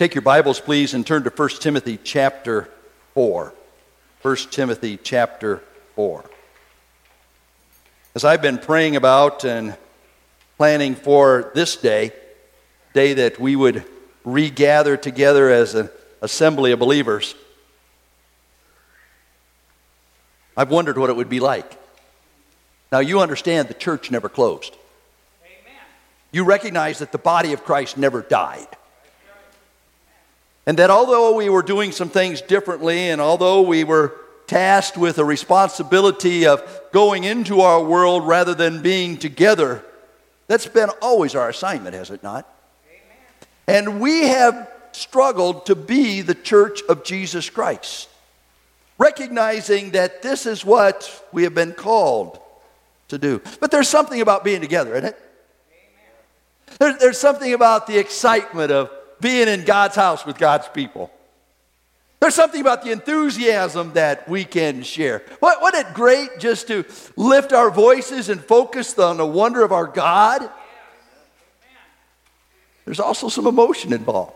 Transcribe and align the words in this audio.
Take 0.00 0.14
your 0.14 0.22
Bibles, 0.22 0.60
please, 0.60 0.94
and 0.94 1.06
turn 1.06 1.24
to 1.24 1.28
1 1.28 1.48
Timothy 1.60 1.98
chapter 2.02 2.70
4. 3.12 3.52
1 4.22 4.36
Timothy 4.50 4.96
chapter 4.96 5.62
4. 5.94 6.24
As 8.14 8.24
I've 8.24 8.40
been 8.40 8.56
praying 8.56 8.96
about 8.96 9.44
and 9.44 9.76
planning 10.56 10.94
for 10.94 11.50
this 11.54 11.76
day, 11.76 12.12
day 12.94 13.12
that 13.12 13.38
we 13.38 13.54
would 13.54 13.84
regather 14.24 14.96
together 14.96 15.50
as 15.50 15.74
an 15.74 15.90
assembly 16.22 16.72
of 16.72 16.78
believers, 16.78 17.34
I've 20.56 20.70
wondered 20.70 20.96
what 20.96 21.10
it 21.10 21.16
would 21.16 21.28
be 21.28 21.40
like. 21.40 21.76
Now, 22.90 23.00
you 23.00 23.20
understand 23.20 23.68
the 23.68 23.74
church 23.74 24.10
never 24.10 24.30
closed. 24.30 24.74
Amen. 25.44 25.82
You 26.32 26.44
recognize 26.44 27.00
that 27.00 27.12
the 27.12 27.18
body 27.18 27.52
of 27.52 27.64
Christ 27.64 27.98
never 27.98 28.22
died. 28.22 28.78
And 30.70 30.78
that 30.78 30.88
although 30.88 31.34
we 31.34 31.48
were 31.48 31.62
doing 31.62 31.90
some 31.90 32.10
things 32.10 32.40
differently, 32.40 33.10
and 33.10 33.20
although 33.20 33.62
we 33.62 33.82
were 33.82 34.14
tasked 34.46 34.96
with 34.96 35.18
a 35.18 35.24
responsibility 35.24 36.46
of 36.46 36.62
going 36.92 37.24
into 37.24 37.62
our 37.62 37.82
world 37.82 38.24
rather 38.24 38.54
than 38.54 38.80
being 38.80 39.16
together, 39.16 39.84
that's 40.46 40.68
been 40.68 40.90
always 41.02 41.34
our 41.34 41.48
assignment, 41.48 41.96
has 41.96 42.10
it 42.10 42.22
not? 42.22 42.48
Amen. 42.86 43.88
And 43.88 44.00
we 44.00 44.28
have 44.28 44.70
struggled 44.92 45.66
to 45.66 45.74
be 45.74 46.20
the 46.20 46.36
church 46.36 46.82
of 46.88 47.02
Jesus 47.02 47.50
Christ, 47.50 48.08
recognizing 48.96 49.90
that 49.90 50.22
this 50.22 50.46
is 50.46 50.64
what 50.64 51.26
we 51.32 51.42
have 51.42 51.54
been 51.56 51.72
called 51.72 52.38
to 53.08 53.18
do. 53.18 53.42
But 53.58 53.72
there's 53.72 53.88
something 53.88 54.20
about 54.20 54.44
being 54.44 54.60
together, 54.60 54.94
isn't 54.94 55.08
it? 55.08 55.18
There's, 56.78 56.96
there's 56.98 57.18
something 57.18 57.54
about 57.54 57.88
the 57.88 57.98
excitement 57.98 58.70
of 58.70 58.88
being 59.20 59.48
in 59.48 59.64
God's 59.64 59.96
house 59.96 60.24
with 60.24 60.38
God's 60.38 60.68
people. 60.68 61.10
There's 62.20 62.34
something 62.34 62.60
about 62.60 62.84
the 62.84 62.92
enthusiasm 62.92 63.94
that 63.94 64.28
we 64.28 64.44
can 64.44 64.82
share. 64.82 65.22
What, 65.40 65.62
wasn't 65.62 65.88
it 65.88 65.94
great 65.94 66.38
just 66.38 66.66
to 66.68 66.84
lift 67.16 67.54
our 67.54 67.70
voices 67.70 68.28
and 68.28 68.44
focus 68.44 68.98
on 68.98 69.16
the 69.16 69.26
wonder 69.26 69.64
of 69.64 69.72
our 69.72 69.86
God? 69.86 70.50
There's 72.84 73.00
also 73.00 73.28
some 73.28 73.46
emotion 73.46 73.92
involved. 73.92 74.34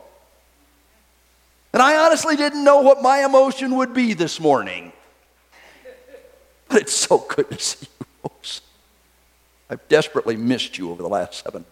And 1.75 1.83
I 1.83 2.07
honestly 2.07 2.37
didn't 2.37 2.65
know 2.65 2.81
what 2.81 3.03
my 3.03 3.25
emotion 3.25 3.77
would 3.77 3.93
be 3.93 4.15
this 4.15 4.41
morning. 4.41 4.93
But 6.69 6.83
it's 6.83 6.95
so 6.95 7.19
good 7.19 7.51
to 7.51 7.59
see 7.59 7.87
you 8.01 8.07
folks. 8.23 8.63
I've 9.69 9.87
desperately 9.89 10.37
missed 10.37 10.79
you 10.79 10.91
over 10.91 11.03
the 11.03 11.09
last 11.09 11.43
seven 11.45 11.67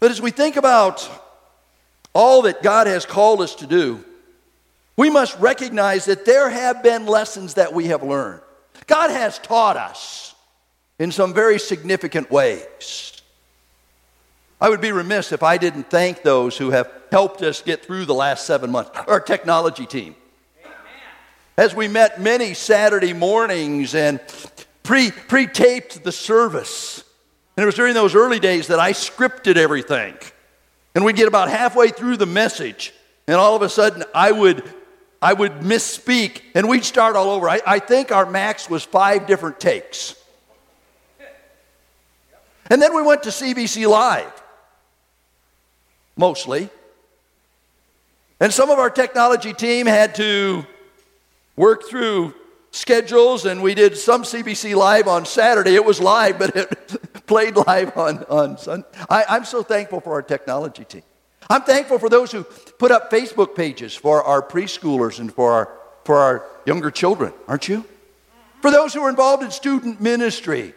But 0.00 0.10
as 0.10 0.20
we 0.20 0.30
think 0.30 0.56
about 0.56 1.08
all 2.14 2.42
that 2.42 2.62
God 2.62 2.86
has 2.86 3.04
called 3.06 3.42
us 3.42 3.54
to 3.56 3.66
do, 3.66 4.02
we 4.96 5.10
must 5.10 5.38
recognize 5.38 6.06
that 6.06 6.24
there 6.24 6.50
have 6.50 6.82
been 6.82 7.06
lessons 7.06 7.54
that 7.54 7.72
we 7.72 7.86
have 7.86 8.02
learned. 8.02 8.40
God 8.86 9.10
has 9.10 9.38
taught 9.38 9.76
us 9.76 10.34
in 10.98 11.12
some 11.12 11.32
very 11.32 11.58
significant 11.58 12.30
ways. 12.30 13.22
I 14.60 14.68
would 14.68 14.80
be 14.80 14.92
remiss 14.92 15.32
if 15.32 15.42
I 15.42 15.56
didn't 15.56 15.88
thank 15.88 16.22
those 16.22 16.58
who 16.58 16.70
have 16.70 16.90
helped 17.10 17.42
us 17.42 17.62
get 17.62 17.84
through 17.84 18.04
the 18.04 18.14
last 18.14 18.46
seven 18.46 18.70
months. 18.70 18.90
Our 19.06 19.20
technology 19.20 19.86
team. 19.86 20.14
As 21.56 21.74
we 21.74 21.88
met 21.88 22.20
many 22.20 22.54
Saturday 22.54 23.12
mornings 23.12 23.94
and 23.94 24.20
pre 24.82 25.10
taped 25.46 26.04
the 26.04 26.12
service 26.12 27.04
and 27.60 27.64
it 27.64 27.66
was 27.66 27.74
during 27.74 27.92
those 27.92 28.14
early 28.14 28.40
days 28.40 28.68
that 28.68 28.80
I 28.80 28.92
scripted 28.94 29.56
everything. 29.56 30.16
And 30.94 31.04
we'd 31.04 31.16
get 31.16 31.28
about 31.28 31.50
halfway 31.50 31.90
through 31.90 32.16
the 32.16 32.24
message, 32.24 32.94
and 33.26 33.36
all 33.36 33.54
of 33.54 33.60
a 33.60 33.68
sudden 33.68 34.02
I 34.14 34.32
would, 34.32 34.64
I 35.20 35.34
would 35.34 35.56
misspeak, 35.56 36.40
and 36.54 36.70
we'd 36.70 36.86
start 36.86 37.16
all 37.16 37.28
over. 37.28 37.50
I, 37.50 37.60
I 37.66 37.78
think 37.78 38.12
our 38.12 38.24
max 38.24 38.70
was 38.70 38.82
five 38.82 39.26
different 39.26 39.60
takes. 39.60 40.16
And 42.70 42.80
then 42.80 42.96
we 42.96 43.02
went 43.02 43.24
to 43.24 43.28
CBC 43.28 43.86
Live, 43.86 44.32
mostly. 46.16 46.70
And 48.40 48.50
some 48.54 48.70
of 48.70 48.78
our 48.78 48.88
technology 48.88 49.52
team 49.52 49.84
had 49.84 50.14
to 50.14 50.64
work 51.56 51.90
through 51.90 52.32
schedules, 52.70 53.44
and 53.44 53.62
we 53.62 53.74
did 53.74 53.98
some 53.98 54.22
CBC 54.22 54.74
Live 54.74 55.06
on 55.06 55.26
Saturday. 55.26 55.74
It 55.74 55.84
was 55.84 56.00
live, 56.00 56.38
but 56.38 56.56
it 56.56 57.09
played 57.30 57.54
live 57.66 57.96
on, 57.96 58.24
on 58.24 58.58
Sunday. 58.58 58.86
I, 59.08 59.24
I'm 59.28 59.44
so 59.44 59.62
thankful 59.62 60.00
for 60.00 60.12
our 60.14 60.22
technology 60.22 60.84
team. 60.84 61.04
I'm 61.48 61.62
thankful 61.62 61.98
for 61.98 62.08
those 62.08 62.32
who 62.32 62.42
put 62.44 62.90
up 62.90 63.10
Facebook 63.10 63.54
pages 63.54 63.94
for 63.94 64.22
our 64.24 64.42
preschoolers 64.42 65.20
and 65.20 65.32
for 65.32 65.52
our, 65.52 65.72
for 66.04 66.16
our 66.16 66.44
younger 66.66 66.90
children, 66.90 67.32
aren't 67.46 67.68
you? 67.68 67.84
For 68.60 68.70
those 68.70 68.92
who 68.92 69.02
are 69.02 69.08
involved 69.08 69.44
in 69.44 69.50
student 69.52 70.00
ministry. 70.00 70.74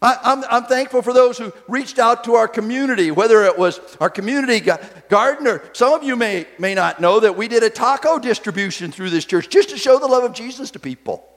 I, 0.00 0.18
I'm, 0.22 0.44
I'm 0.50 0.64
thankful 0.64 1.02
for 1.02 1.12
those 1.12 1.36
who 1.36 1.52
reached 1.68 1.98
out 1.98 2.24
to 2.24 2.34
our 2.34 2.48
community, 2.48 3.10
whether 3.10 3.44
it 3.44 3.58
was 3.58 3.78
our 4.00 4.10
community 4.10 4.66
garden 5.10 5.46
or 5.46 5.62
some 5.74 5.92
of 5.92 6.02
you 6.02 6.16
may, 6.16 6.46
may 6.58 6.74
not 6.74 6.98
know 6.98 7.20
that 7.20 7.36
we 7.36 7.46
did 7.46 7.62
a 7.62 7.70
taco 7.70 8.18
distribution 8.18 8.90
through 8.90 9.10
this 9.10 9.26
church 9.26 9.50
just 9.50 9.68
to 9.68 9.76
show 9.76 9.98
the 9.98 10.06
love 10.06 10.24
of 10.24 10.32
Jesus 10.32 10.70
to 10.72 10.78
people. 10.78 11.28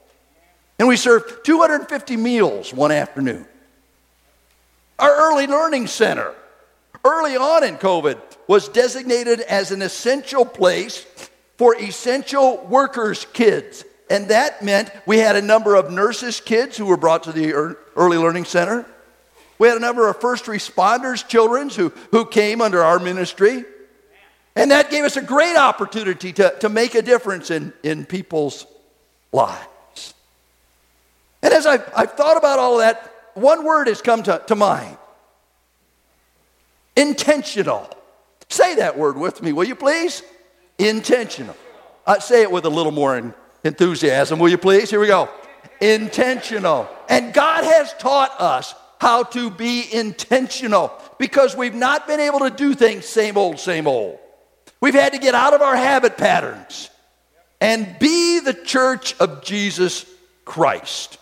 And 0.78 0.88
we 0.88 0.96
served 0.96 1.44
250 1.44 2.16
meals 2.16 2.72
one 2.72 2.92
afternoon. 2.92 3.46
Our 4.98 5.14
early 5.30 5.46
learning 5.46 5.86
center, 5.86 6.34
early 7.04 7.36
on 7.36 7.64
in 7.64 7.76
COVID, 7.76 8.20
was 8.46 8.68
designated 8.68 9.40
as 9.40 9.70
an 9.70 9.82
essential 9.82 10.44
place 10.44 11.06
for 11.56 11.76
essential 11.76 12.64
workers' 12.68 13.26
kids. 13.32 13.84
And 14.10 14.28
that 14.28 14.62
meant 14.62 14.90
we 15.06 15.18
had 15.18 15.36
a 15.36 15.42
number 15.42 15.74
of 15.74 15.90
nurses' 15.90 16.40
kids 16.40 16.76
who 16.76 16.86
were 16.86 16.96
brought 16.96 17.24
to 17.24 17.32
the 17.32 17.76
Early 17.94 18.16
Learning 18.16 18.44
Center. 18.44 18.86
We 19.58 19.68
had 19.68 19.76
a 19.76 19.80
number 19.80 20.08
of 20.08 20.20
first 20.20 20.46
responders' 20.46 21.26
children 21.26 21.68
who, 21.68 21.92
who 22.10 22.24
came 22.24 22.60
under 22.60 22.82
our 22.82 22.98
ministry. 22.98 23.64
And 24.56 24.70
that 24.70 24.90
gave 24.90 25.04
us 25.04 25.16
a 25.16 25.22
great 25.22 25.56
opportunity 25.56 26.32
to, 26.34 26.54
to 26.60 26.68
make 26.68 26.94
a 26.94 27.02
difference 27.02 27.50
in, 27.50 27.72
in 27.82 28.06
people's 28.06 28.66
lives. 29.30 30.14
And 31.42 31.52
as 31.52 31.66
I've, 31.66 31.88
I've 31.94 32.12
thought 32.12 32.36
about 32.36 32.58
all 32.58 32.78
that, 32.78 33.07
one 33.40 33.64
word 33.64 33.88
has 33.88 34.02
come 34.02 34.22
to, 34.24 34.42
to 34.46 34.54
mind 34.54 34.96
intentional. 36.98 37.88
Say 38.48 38.76
that 38.76 38.98
word 38.98 39.16
with 39.16 39.40
me, 39.42 39.52
will 39.52 39.64
you 39.64 39.76
please? 39.76 40.22
Intentional. 40.78 41.56
Uh, 42.06 42.18
say 42.18 42.42
it 42.42 42.50
with 42.50 42.64
a 42.64 42.70
little 42.70 42.92
more 42.92 43.34
enthusiasm, 43.64 44.38
will 44.38 44.48
you 44.48 44.58
please? 44.58 44.90
Here 44.90 45.00
we 45.00 45.06
go. 45.06 45.28
Intentional. 45.80 46.88
And 47.08 47.32
God 47.32 47.64
has 47.64 47.94
taught 47.94 48.40
us 48.40 48.74
how 49.00 49.22
to 49.22 49.50
be 49.50 49.84
intentional 49.92 50.92
because 51.18 51.56
we've 51.56 51.74
not 51.74 52.06
been 52.08 52.20
able 52.20 52.40
to 52.40 52.50
do 52.50 52.74
things 52.74 53.06
same 53.06 53.36
old, 53.36 53.60
same 53.60 53.86
old. 53.86 54.18
We've 54.80 54.94
had 54.94 55.12
to 55.12 55.18
get 55.18 55.34
out 55.34 55.54
of 55.54 55.62
our 55.62 55.76
habit 55.76 56.16
patterns 56.16 56.90
and 57.60 57.96
be 57.98 58.40
the 58.40 58.54
church 58.54 59.14
of 59.20 59.44
Jesus 59.44 60.04
Christ. 60.44 61.18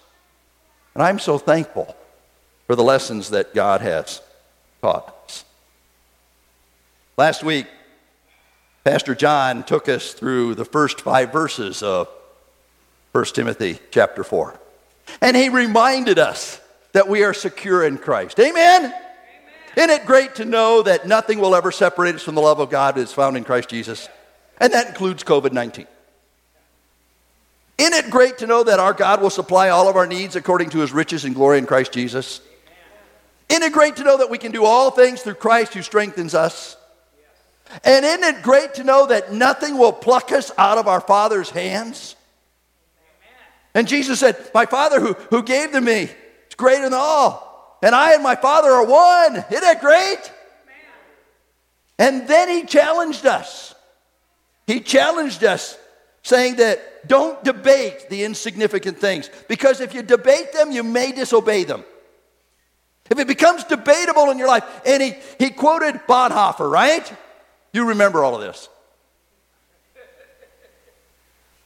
And 0.94 1.02
I'm 1.02 1.18
so 1.18 1.36
thankful 1.36 1.94
for 2.66 2.76
the 2.76 2.82
lessons 2.82 3.30
that 3.30 3.54
God 3.54 3.80
has 3.80 4.20
taught 4.82 5.14
us. 5.24 5.44
Last 7.16 7.42
week, 7.42 7.66
Pastor 8.84 9.14
John 9.14 9.64
took 9.64 9.88
us 9.88 10.12
through 10.12 10.54
the 10.54 10.64
first 10.64 11.00
five 11.00 11.32
verses 11.32 11.82
of 11.82 12.08
1 13.12 13.24
Timothy 13.26 13.78
chapter 13.90 14.22
4. 14.22 14.58
And 15.20 15.36
he 15.36 15.48
reminded 15.48 16.18
us 16.18 16.60
that 16.92 17.08
we 17.08 17.22
are 17.24 17.34
secure 17.34 17.84
in 17.84 17.98
Christ. 17.98 18.38
Amen? 18.38 18.84
Amen? 18.84 18.94
Isn't 19.76 19.90
it 19.90 20.06
great 20.06 20.36
to 20.36 20.44
know 20.44 20.82
that 20.82 21.06
nothing 21.06 21.38
will 21.38 21.54
ever 21.54 21.70
separate 21.70 22.14
us 22.14 22.22
from 22.22 22.34
the 22.34 22.40
love 22.40 22.60
of 22.60 22.70
God 22.70 22.94
that 22.94 23.02
is 23.02 23.12
found 23.12 23.36
in 23.36 23.44
Christ 23.44 23.68
Jesus? 23.68 24.08
And 24.58 24.72
that 24.72 24.88
includes 24.88 25.22
COVID 25.22 25.52
19. 25.52 25.86
Isn't 27.78 27.92
it 27.92 28.10
great 28.10 28.38
to 28.38 28.46
know 28.46 28.64
that 28.64 28.78
our 28.78 28.94
God 28.94 29.20
will 29.20 29.30
supply 29.30 29.68
all 29.68 29.88
of 29.88 29.96
our 29.96 30.06
needs 30.06 30.34
according 30.34 30.70
to 30.70 30.78
his 30.78 30.92
riches 30.92 31.24
and 31.24 31.34
glory 31.34 31.58
in 31.58 31.66
Christ 31.66 31.92
Jesus? 31.92 32.40
Isn't 33.48 33.62
it 33.62 33.72
great 33.72 33.96
to 33.96 34.04
know 34.04 34.18
that 34.18 34.30
we 34.30 34.38
can 34.38 34.52
do 34.52 34.64
all 34.64 34.90
things 34.90 35.22
through 35.22 35.34
Christ 35.34 35.74
who 35.74 35.82
strengthens 35.82 36.34
us? 36.34 36.76
And 37.84 38.04
isn't 38.04 38.24
it 38.24 38.42
great 38.42 38.74
to 38.74 38.84
know 38.84 39.06
that 39.06 39.32
nothing 39.32 39.78
will 39.78 39.92
pluck 39.92 40.32
us 40.32 40.50
out 40.56 40.78
of 40.78 40.88
our 40.88 41.00
Father's 41.00 41.50
hands? 41.50 42.16
And 43.74 43.86
Jesus 43.86 44.20
said, 44.20 44.36
My 44.54 44.66
Father 44.66 45.00
who, 45.00 45.12
who 45.30 45.42
gave 45.42 45.72
to 45.72 45.80
me 45.80 46.02
is 46.02 46.54
greater 46.56 46.84
than 46.84 46.94
all. 46.94 47.78
And 47.82 47.94
I 47.94 48.14
and 48.14 48.22
my 48.22 48.36
Father 48.36 48.70
are 48.70 48.86
one. 48.86 49.36
Isn't 49.36 49.60
that 49.60 49.80
great? 49.80 50.32
And 51.98 52.26
then 52.28 52.48
he 52.48 52.64
challenged 52.64 53.26
us. 53.26 53.74
He 54.66 54.80
challenged 54.80 55.44
us, 55.44 55.78
saying 56.22 56.56
that 56.56 57.06
don't 57.06 57.42
debate 57.44 58.08
the 58.10 58.24
insignificant 58.24 58.98
things, 58.98 59.30
because 59.48 59.80
if 59.80 59.94
you 59.94 60.02
debate 60.02 60.52
them, 60.52 60.72
you 60.72 60.82
may 60.82 61.12
disobey 61.12 61.64
them. 61.64 61.84
If 63.10 63.18
it 63.18 63.26
becomes 63.26 63.64
debatable 63.64 64.30
in 64.30 64.38
your 64.38 64.48
life. 64.48 64.64
And 64.84 65.02
he, 65.02 65.14
he 65.38 65.50
quoted 65.50 65.94
Bonhoeffer, 66.08 66.70
right? 66.70 67.10
You 67.72 67.88
remember 67.88 68.24
all 68.24 68.34
of 68.34 68.40
this. 68.40 68.68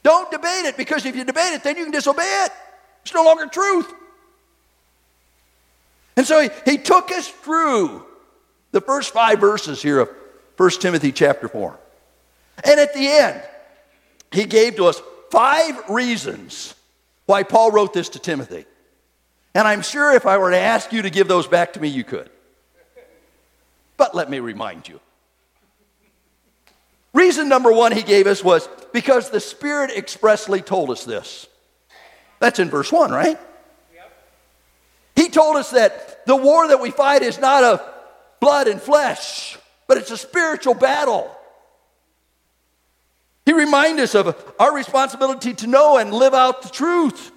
Don't 0.03 0.31
debate 0.31 0.65
it 0.65 0.77
because 0.77 1.05
if 1.05 1.15
you 1.15 1.23
debate 1.23 1.53
it, 1.53 1.63
then 1.63 1.77
you 1.77 1.83
can 1.83 1.91
disobey 1.91 2.43
it. 2.45 2.51
It's 3.03 3.13
no 3.13 3.23
longer 3.23 3.45
truth. 3.47 3.91
And 6.15 6.25
so 6.25 6.41
he, 6.41 6.49
he 6.65 6.77
took 6.77 7.11
us 7.11 7.27
through 7.27 8.05
the 8.71 8.81
first 8.81 9.13
five 9.13 9.39
verses 9.39 9.81
here 9.81 9.99
of 9.99 10.09
1 10.57 10.69
Timothy 10.81 11.11
chapter 11.11 11.47
4. 11.47 11.77
And 12.63 12.79
at 12.79 12.93
the 12.93 13.07
end, 13.07 13.41
he 14.31 14.45
gave 14.45 14.75
to 14.75 14.85
us 14.85 15.01
five 15.29 15.89
reasons 15.89 16.75
why 17.25 17.43
Paul 17.43 17.71
wrote 17.71 17.93
this 17.93 18.09
to 18.09 18.19
Timothy. 18.19 18.65
And 19.53 19.67
I'm 19.67 19.81
sure 19.81 20.13
if 20.13 20.25
I 20.25 20.37
were 20.37 20.51
to 20.51 20.57
ask 20.57 20.93
you 20.93 21.01
to 21.01 21.09
give 21.09 21.27
those 21.27 21.47
back 21.47 21.73
to 21.73 21.79
me, 21.79 21.89
you 21.89 22.03
could. 22.03 22.29
But 23.97 24.15
let 24.15 24.29
me 24.29 24.39
remind 24.39 24.87
you. 24.87 24.99
Reason 27.13 27.49
number 27.49 27.71
one 27.71 27.91
he 27.91 28.03
gave 28.03 28.25
us 28.25 28.43
was 28.43 28.69
because 28.93 29.29
the 29.29 29.41
Spirit 29.41 29.91
expressly 29.91 30.61
told 30.61 30.89
us 30.89 31.03
this. 31.03 31.47
That's 32.39 32.59
in 32.59 32.69
verse 32.69 32.91
one, 32.91 33.11
right? 33.11 33.37
He 35.15 35.29
told 35.29 35.57
us 35.57 35.71
that 35.71 36.25
the 36.25 36.35
war 36.35 36.69
that 36.69 36.81
we 36.81 36.89
fight 36.89 37.21
is 37.21 37.37
not 37.37 37.63
of 37.63 37.81
blood 38.39 38.67
and 38.67 38.81
flesh, 38.81 39.57
but 39.87 39.97
it's 39.97 40.09
a 40.09 40.17
spiritual 40.17 40.73
battle. 40.73 41.29
He 43.45 43.53
reminded 43.53 44.03
us 44.03 44.15
of 44.15 44.53
our 44.59 44.73
responsibility 44.73 45.53
to 45.55 45.67
know 45.67 45.97
and 45.97 46.13
live 46.13 46.33
out 46.33 46.61
the 46.61 46.69
truth. 46.69 47.31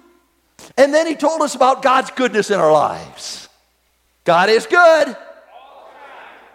And 0.77 0.93
then 0.93 1.07
he 1.07 1.15
told 1.15 1.41
us 1.41 1.55
about 1.55 1.81
God's 1.81 2.11
goodness 2.11 2.51
in 2.51 2.59
our 2.59 2.71
lives. 2.71 3.47
God 4.23 4.49
is 4.49 4.65
good. 4.65 5.17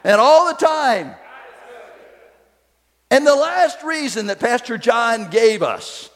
and 0.04 0.20
all 0.20 0.46
the 0.48 0.54
time. 0.54 1.14
And 3.10 3.26
the 3.26 3.34
last 3.34 3.82
reason 3.82 4.26
that 4.26 4.38
Pastor 4.38 4.78
John 4.78 5.30
gave 5.30 5.62
us 5.62 6.10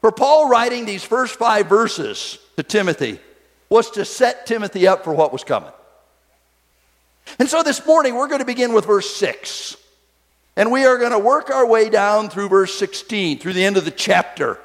for 0.00 0.10
Paul 0.12 0.48
writing 0.48 0.84
these 0.86 1.04
first 1.04 1.34
five 1.34 1.66
verses 1.66 2.38
to 2.56 2.62
Timothy 2.62 3.20
was 3.68 3.90
to 3.92 4.04
set 4.04 4.46
Timothy 4.46 4.86
up 4.86 5.04
for 5.04 5.12
what 5.12 5.32
was 5.32 5.44
coming. 5.44 5.72
And 7.38 7.48
so 7.48 7.62
this 7.62 7.84
morning 7.84 8.14
we're 8.14 8.28
going 8.28 8.40
to 8.40 8.46
begin 8.46 8.72
with 8.72 8.86
verse 8.86 9.14
6. 9.16 9.76
And 10.56 10.72
we 10.72 10.84
are 10.84 10.96
going 10.96 11.12
to 11.12 11.18
work 11.18 11.50
our 11.50 11.66
way 11.66 11.90
down 11.90 12.30
through 12.30 12.48
verse 12.48 12.72
16, 12.78 13.38
through 13.38 13.52
the 13.52 13.64
end 13.64 13.76
of 13.76 13.84
the 13.84 13.90
chapter. 13.90 14.58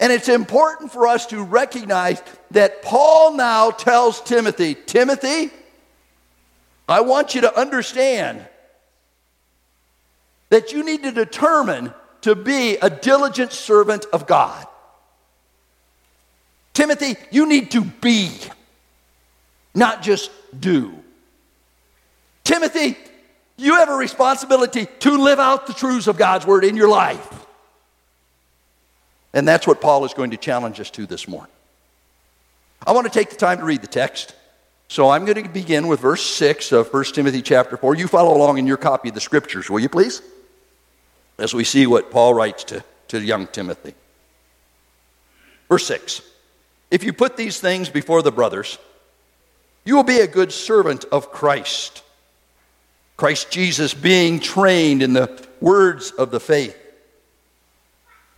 And 0.00 0.12
it's 0.12 0.28
important 0.28 0.92
for 0.92 1.06
us 1.06 1.26
to 1.26 1.42
recognize 1.42 2.22
that 2.50 2.82
Paul 2.82 3.36
now 3.36 3.70
tells 3.70 4.20
Timothy, 4.20 4.74
Timothy, 4.74 5.50
I 6.88 7.00
want 7.00 7.34
you 7.34 7.42
to 7.42 7.58
understand 7.58 8.44
that 10.50 10.72
you 10.72 10.84
need 10.84 11.04
to 11.04 11.12
determine 11.12 11.94
to 12.22 12.34
be 12.34 12.76
a 12.76 12.90
diligent 12.90 13.52
servant 13.52 14.06
of 14.12 14.26
God. 14.26 14.66
Timothy, 16.74 17.16
you 17.30 17.46
need 17.46 17.70
to 17.72 17.82
be, 17.82 18.30
not 19.74 20.02
just 20.02 20.30
do. 20.58 20.94
Timothy, 22.44 22.96
you 23.56 23.76
have 23.76 23.88
a 23.88 23.94
responsibility 23.94 24.86
to 25.00 25.22
live 25.22 25.38
out 25.38 25.66
the 25.66 25.74
truths 25.74 26.06
of 26.06 26.16
God's 26.16 26.46
word 26.46 26.64
in 26.64 26.76
your 26.76 26.88
life. 26.88 27.41
And 29.34 29.48
that's 29.48 29.66
what 29.66 29.80
Paul 29.80 30.04
is 30.04 30.14
going 30.14 30.30
to 30.30 30.36
challenge 30.36 30.78
us 30.80 30.90
to 30.90 31.06
this 31.06 31.26
morning. 31.26 31.52
I 32.86 32.92
want 32.92 33.06
to 33.06 33.12
take 33.12 33.30
the 33.30 33.36
time 33.36 33.58
to 33.58 33.64
read 33.64 33.80
the 33.80 33.86
text. 33.86 34.34
So 34.88 35.08
I'm 35.08 35.24
going 35.24 35.42
to 35.42 35.48
begin 35.48 35.88
with 35.88 36.00
verse 36.00 36.22
6 36.22 36.72
of 36.72 36.92
1 36.92 37.04
Timothy 37.14 37.40
chapter 37.40 37.76
4. 37.76 37.94
You 37.94 38.08
follow 38.08 38.36
along 38.36 38.58
in 38.58 38.66
your 38.66 38.76
copy 38.76 39.08
of 39.08 39.14
the 39.14 39.20
scriptures, 39.20 39.70
will 39.70 39.80
you 39.80 39.88
please? 39.88 40.20
As 41.38 41.54
we 41.54 41.64
see 41.64 41.86
what 41.86 42.10
Paul 42.10 42.34
writes 42.34 42.64
to, 42.64 42.84
to 43.08 43.20
young 43.20 43.46
Timothy. 43.46 43.94
Verse 45.68 45.86
6 45.86 46.20
If 46.90 47.04
you 47.04 47.12
put 47.12 47.36
these 47.36 47.58
things 47.58 47.88
before 47.88 48.20
the 48.20 48.32
brothers, 48.32 48.78
you 49.84 49.96
will 49.96 50.02
be 50.02 50.18
a 50.18 50.26
good 50.26 50.52
servant 50.52 51.04
of 51.10 51.32
Christ 51.32 52.02
Christ 53.16 53.52
Jesus 53.52 53.94
being 53.94 54.40
trained 54.40 55.00
in 55.00 55.12
the 55.12 55.46
words 55.60 56.10
of 56.10 56.32
the 56.32 56.40
faith 56.40 56.76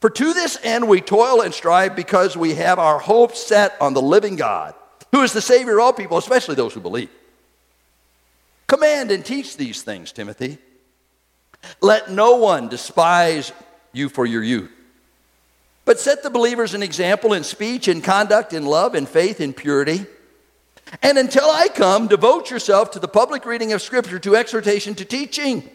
For 0.00 0.10
to 0.10 0.32
this 0.32 0.58
end 0.62 0.88
we 0.88 1.00
toil 1.00 1.42
and 1.42 1.52
strive 1.52 1.94
because 1.94 2.36
we 2.36 2.54
have 2.54 2.78
our 2.78 2.98
hope 2.98 3.36
set 3.36 3.76
on 3.80 3.92
the 3.92 4.02
living 4.02 4.36
God, 4.36 4.74
who 5.12 5.22
is 5.22 5.32
the 5.32 5.42
Savior 5.42 5.78
of 5.78 5.84
all 5.84 5.92
people, 5.92 6.16
especially 6.16 6.54
those 6.54 6.72
who 6.72 6.80
believe. 6.80 7.10
Command 8.66 9.10
and 9.10 9.24
teach 9.24 9.56
these 9.56 9.82
things, 9.82 10.12
Timothy. 10.12 10.58
Let 11.80 12.10
no 12.10 12.36
one 12.36 12.68
despise 12.68 13.52
you 13.92 14.08
for 14.08 14.24
your 14.24 14.42
youth. 14.42 14.70
But 15.84 15.98
set 15.98 16.22
the 16.22 16.30
believers 16.30 16.72
an 16.72 16.82
example 16.82 17.32
in 17.32 17.42
speech, 17.42 17.88
in 17.88 18.00
conduct, 18.00 18.52
in 18.52 18.64
love, 18.64 18.94
in 18.94 19.06
faith, 19.06 19.40
in 19.40 19.52
purity. 19.52 20.06
And 21.02 21.18
until 21.18 21.50
I 21.50 21.68
come, 21.68 22.06
devote 22.06 22.50
yourself 22.50 22.92
to 22.92 22.98
the 22.98 23.08
public 23.08 23.44
reading 23.44 23.72
of 23.72 23.82
Scripture, 23.82 24.18
to 24.20 24.36
exhortation, 24.36 24.94
to 24.94 25.04
teaching. 25.04 25.68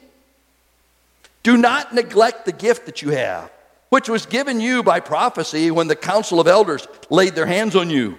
Do 1.44 1.58
not 1.58 1.94
neglect 1.94 2.46
the 2.46 2.52
gift 2.52 2.86
that 2.86 3.02
you 3.02 3.10
have, 3.10 3.52
which 3.96 4.10
was 4.10 4.26
given 4.26 4.60
you 4.60 4.84
by 4.84 5.00
prophecy 5.00 5.72
when 5.72 5.88
the 5.88 5.96
council 5.96 6.42
of 6.42 6.50
elders 6.50 6.86
laid 7.10 7.34
their 7.34 7.46
hands 7.46 7.78
on 7.78 7.90
you. 7.90 8.18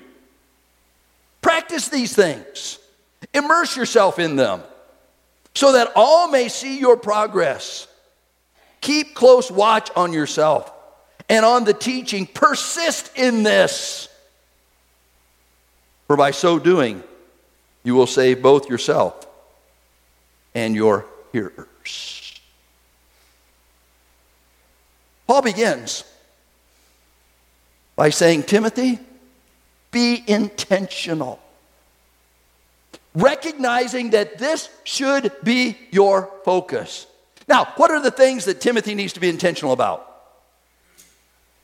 Practice 1.43 1.90
these 1.90 2.17
things, 2.17 2.78
immerse 3.34 3.76
yourself 3.76 4.19
in 4.19 4.37
them, 4.37 4.62
so 5.55 5.73
that 5.73 5.93
all 5.94 6.31
may 6.31 6.49
see 6.49 6.81
your 6.81 6.96
progress. 6.96 7.88
Keep 8.80 9.14
close 9.14 9.50
watch 9.50 9.90
on 9.95 10.14
yourself 10.14 10.73
and 11.28 11.45
on 11.45 11.64
the 11.64 11.75
teaching. 11.75 12.26
Persist 12.26 13.11
in 13.14 13.42
this. 13.42 14.09
For 16.06 16.16
by 16.16 16.30
so 16.30 16.59
doing, 16.59 17.02
you 17.85 17.95
will 17.95 18.06
save 18.06 18.40
both 18.40 18.71
yourself 18.71 19.26
and 20.54 20.75
your 20.75 21.04
hearers. 21.33 22.15
Paul 25.26 25.42
begins 25.42 26.04
by 27.97 28.11
saying, 28.11 28.45
Timothy, 28.45 28.99
be 29.90 30.23
intentional. 30.26 31.40
Recognizing 33.14 34.11
that 34.11 34.38
this 34.38 34.68
should 34.85 35.33
be 35.42 35.78
your 35.90 36.30
focus. 36.45 37.06
Now, 37.49 37.73
what 37.76 37.90
are 37.90 38.00
the 38.00 38.11
things 38.11 38.45
that 38.45 38.61
Timothy 38.61 38.95
needs 38.95 39.14
to 39.14 39.21
be 39.21 39.28
intentional 39.28 39.73
about? 39.73 40.02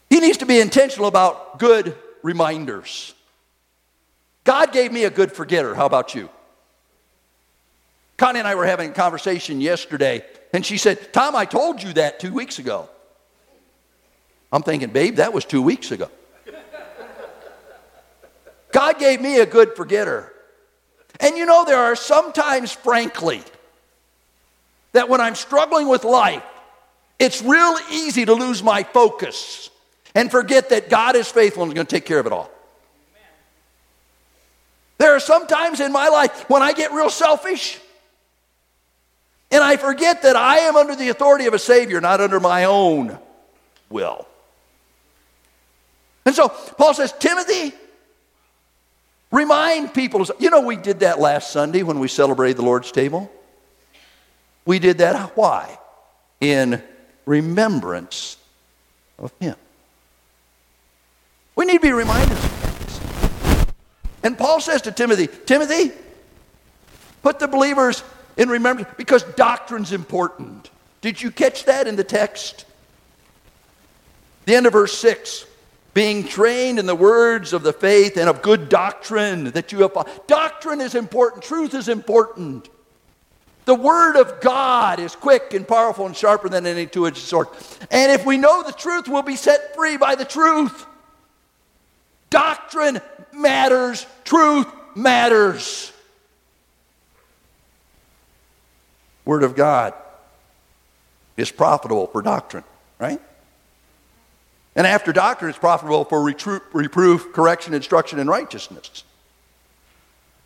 He 0.09 0.21
needs 0.21 0.39
to 0.39 0.47
be 0.47 0.61
intentional 0.61 1.09
about 1.09 1.59
good 1.59 1.97
reminders. 2.23 3.15
God 4.45 4.73
gave 4.73 4.93
me 4.93 5.05
a 5.05 5.11
good 5.11 5.33
forgetter. 5.33 5.75
How 5.75 5.87
about 5.87 6.15
you? 6.15 6.29
Connie 8.17 8.39
and 8.39 8.49
I 8.49 8.55
were 8.55 8.67
having 8.67 8.91
a 8.91 8.95
conversation 8.95 9.61
yesterday, 9.61 10.25
and 10.53 10.65
she 10.65 10.79
said, 10.79 11.13
Tom, 11.13 11.35
I 11.35 11.45
told 11.45 11.83
you 11.83 11.93
that 11.95 12.21
two 12.21 12.33
weeks 12.33 12.59
ago. 12.59 12.89
I'm 14.53 14.63
thinking, 14.63 14.91
babe, 14.91 15.17
that 15.17 15.33
was 15.33 15.45
two 15.45 15.63
weeks 15.63 15.91
ago. 15.91 16.11
God 18.71 18.99
gave 18.99 19.21
me 19.21 19.39
a 19.39 19.47
good 19.47 19.75
forgetter. 19.77 20.33
And 21.21 21.37
you 21.37 21.47
know, 21.47 21.65
there 21.65 21.79
are 21.79 21.97
sometimes, 21.97 22.73
frankly, 22.73 23.43
that 24.93 25.09
when 25.09 25.21
I'm 25.21 25.35
struggling 25.35 25.89
with 25.89 26.05
life, 26.05 26.43
it's 27.19 27.43
real 27.43 27.77
easy 27.91 28.25
to 28.25 28.35
lose 28.35 28.63
my 28.63 28.83
focus 28.83 29.71
and 30.15 30.31
forget 30.31 30.71
that 30.71 30.91
God 30.91 31.17
is 31.17 31.29
faithful 31.29 31.63
and 31.63 31.73
is 31.73 31.75
going 31.75 31.87
to 31.87 31.95
take 31.95 32.05
care 32.05 32.19
of 32.19 32.27
it 32.27 32.33
all. 32.33 32.51
There 34.99 35.15
are 35.15 35.21
some 35.21 35.47
times 35.47 35.81
in 35.81 35.93
my 35.93 36.09
life 36.09 36.49
when 36.49 36.63
I 36.63 36.73
get 36.73 36.93
real 36.93 37.11
selfish 37.11 37.79
and 39.51 39.63
I 39.63 39.77
forget 39.77 40.23
that 40.23 40.37
I 40.37 40.59
am 40.61 40.77
under 40.77 40.97
the 40.97 41.09
authority 41.09 41.47
of 41.47 41.55
a 41.55 41.59
Savior, 41.59 42.01
not 42.01 42.21
under 42.21 42.41
my 42.41 42.65
own 42.65 43.19
will. 43.91 44.27
And 46.25 46.35
so 46.35 46.49
Paul 46.49 46.95
says, 46.95 47.13
Timothy, 47.19 47.73
remind 49.31 49.93
people. 49.93 50.27
You 50.39 50.51
know, 50.51 50.61
we 50.61 50.77
did 50.77 51.01
that 51.01 51.19
last 51.19 51.51
Sunday 51.51 51.83
when 51.83 51.99
we 51.99 52.09
celebrated 52.09 52.59
the 52.59 52.63
Lord's 52.63 52.93
table. 52.93 53.31
We 54.65 54.79
did 54.79 54.99
that. 54.99 55.37
Why? 55.37 55.79
In 56.41 56.83
remembrance 57.27 58.37
of 59.19 59.33
Him. 59.41 59.57
We 61.57 61.67
need 61.67 61.75
to 61.75 61.81
be 61.81 61.93
reminded 61.93 62.33
of 62.33 62.39
things. 62.39 63.67
And 64.23 64.39
Paul 64.39 64.61
says 64.61 64.83
to 64.83 64.93
Timothy, 64.93 65.29
Timothy, 65.47 65.93
put 67.23 67.39
the 67.39 67.49
believers 67.49 68.05
in 68.37 68.49
remembrance 68.49 68.89
because 68.97 69.25
doctrine's 69.25 69.93
important. 69.93 70.71
Did 71.01 71.21
you 71.21 71.31
catch 71.33 71.65
that 71.65 71.89
in 71.89 71.97
the 71.97 72.05
text? 72.05 72.65
The 74.45 74.55
end 74.55 74.67
of 74.67 74.73
verse 74.73 74.97
6 74.97 75.47
being 75.95 76.25
trained 76.25 76.79
in 76.79 76.87
the 76.87 76.95
words 76.95 77.53
of 77.53 77.63
the 77.63 77.73
faith 77.73 78.17
and 78.17 78.29
of 78.29 78.43
good 78.43 78.69
doctrine 78.69 79.45
that 79.53 79.73
you 79.73 79.81
have. 79.81 80.27
Doctrine 80.27 80.81
is 80.81 80.95
important, 80.95 81.43
truth 81.43 81.75
is 81.75 81.89
important. 81.89 82.69
The 83.65 83.75
Word 83.75 84.17
of 84.17 84.41
God 84.41 84.99
is 84.99 85.15
quick 85.15 85.55
and 85.55 85.67
powerful 85.67 86.07
and 86.07 86.17
sharper 86.17 86.49
than 86.49 86.67
any 86.67 86.87
two 86.87 87.07
edged 87.07 87.19
sword. 87.19 87.47
And 87.91 88.11
if 88.11 88.27
we 88.27 88.37
know 88.37 88.63
the 88.63 88.73
truth, 88.73 89.07
we'll 89.07 89.23
be 89.23 89.37
set 89.37 89.75
free 89.75 89.97
by 89.97 90.15
the 90.15 90.25
truth. 90.25 90.87
Doctrine 92.31 93.01
matters, 93.33 94.07
truth 94.25 94.67
matters. 94.97 95.93
Word 99.25 99.45
of 99.45 99.55
God 99.55 99.95
is 101.37 101.53
profitable 101.53 102.09
for 102.09 102.23
doctrine, 102.23 102.65
right? 102.99 103.21
And 104.75 104.87
after 104.87 105.13
doctrine, 105.13 105.51
it's 105.51 105.59
profitable 105.59 106.05
for 106.05 106.23
reproof, 106.23 107.33
correction, 107.33 107.75
instruction, 107.75 108.19
and 108.19 108.29
righteousness. 108.29 109.05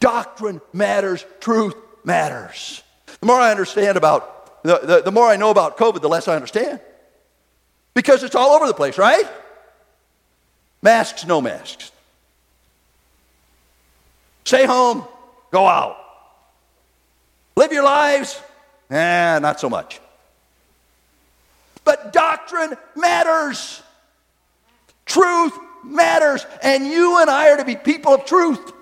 Doctrine 0.00 0.60
matters, 0.72 1.24
truth 1.40 1.74
matters. 2.04 2.82
The 3.20 3.26
more 3.26 3.36
I 3.36 3.50
understand 3.50 3.96
about, 3.96 4.62
the, 4.62 4.78
the, 4.78 5.02
the 5.02 5.12
more 5.12 5.26
I 5.26 5.36
know 5.36 5.50
about 5.50 5.78
COVID, 5.78 6.00
the 6.00 6.08
less 6.08 6.28
I 6.28 6.34
understand. 6.34 6.80
Because 7.94 8.24
it's 8.24 8.34
all 8.34 8.50
over 8.50 8.66
the 8.66 8.74
place, 8.74 8.98
right? 8.98 9.24
Masks, 10.82 11.24
no 11.24 11.40
masks. 11.40 11.92
Stay 14.44 14.66
home, 14.66 15.04
go 15.50 15.66
out. 15.66 15.96
Live 17.56 17.72
your 17.72 17.84
lives, 17.84 18.40
eh, 18.90 19.38
not 19.40 19.58
so 19.58 19.70
much. 19.70 20.00
But 21.84 22.12
doctrine 22.12 22.74
matters. 22.94 23.82
Truth 25.06 25.54
matters. 25.82 26.44
And 26.62 26.86
you 26.86 27.20
and 27.20 27.30
I 27.30 27.50
are 27.50 27.56
to 27.56 27.64
be 27.64 27.76
people 27.76 28.12
of 28.12 28.24
truth. 28.26 28.72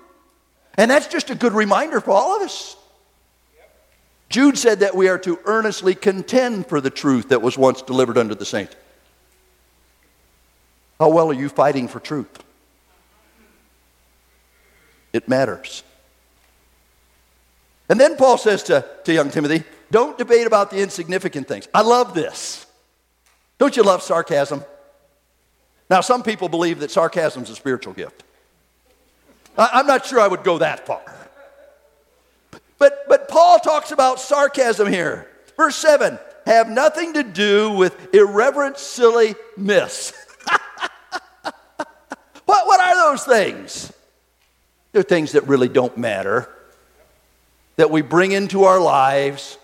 And 0.77 0.91
that's 0.91 1.07
just 1.07 1.29
a 1.29 1.35
good 1.35 1.53
reminder 1.53 2.01
for 2.01 2.11
all 2.11 2.35
of 2.35 2.41
us. 2.41 2.75
Jude 4.29 4.57
said 4.57 4.79
that 4.79 4.95
we 4.95 5.07
are 5.07 5.19
to 5.19 5.39
earnestly 5.45 5.95
contend 5.95 6.67
for 6.67 6.81
the 6.81 6.89
truth 6.89 7.29
that 7.29 7.41
was 7.41 7.57
once 7.57 7.81
delivered 7.81 8.17
unto 8.17 8.35
the 8.35 8.45
saints. 8.45 8.75
How 10.99 11.09
well 11.09 11.29
are 11.29 11.33
you 11.33 11.47
fighting 11.47 11.87
for 11.87 11.99
truth? 11.99 12.43
It 15.13 15.29
matters. 15.29 15.83
And 17.87 17.99
then 17.99 18.17
Paul 18.17 18.37
says 18.37 18.63
to, 18.63 18.85
to 19.03 19.13
young 19.13 19.29
Timothy, 19.29 19.63
don't 19.91 20.17
debate 20.17 20.47
about 20.47 20.71
the 20.71 20.81
insignificant 20.81 21.47
things. 21.47 21.67
I 21.73 21.83
love 21.83 22.13
this. 22.13 22.65
Don't 23.59 23.77
you 23.77 23.83
love 23.83 24.01
sarcasm? 24.01 24.63
Now, 25.89 26.01
some 26.01 26.23
people 26.23 26.49
believe 26.49 26.79
that 26.79 26.91
sarcasm 26.91 27.43
is 27.43 27.49
a 27.49 27.55
spiritual 27.55 27.93
gift. 27.93 28.23
I'm 29.57 29.87
not 29.87 30.05
sure 30.05 30.19
I 30.19 30.27
would 30.27 30.43
go 30.43 30.57
that 30.57 30.85
far. 30.85 31.01
But, 32.77 33.05
but 33.07 33.29
Paul 33.29 33.59
talks 33.59 33.91
about 33.91 34.19
sarcasm 34.19 34.87
here. 34.87 35.29
Verse 35.55 35.75
7 35.75 36.19
have 36.45 36.69
nothing 36.69 37.13
to 37.13 37.23
do 37.23 37.71
with 37.71 38.13
irreverent, 38.13 38.77
silly 38.77 39.35
myths. 39.57 40.13
what, 41.41 42.67
what 42.67 42.79
are 42.79 42.95
those 42.95 43.23
things? 43.23 43.91
They're 44.91 45.01
things 45.01 45.31
that 45.31 45.47
really 45.47 45.67
don't 45.67 45.97
matter, 45.97 46.47
that 47.77 47.89
we 47.89 48.01
bring 48.01 48.31
into 48.31 48.65
our 48.65 48.79
lives, 48.79 49.57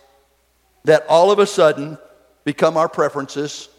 that 0.86 1.06
all 1.08 1.32
of 1.32 1.38
a 1.38 1.46
sudden 1.46 2.00
become 2.46 2.78
our 2.78 2.90
preferences, 2.90 3.70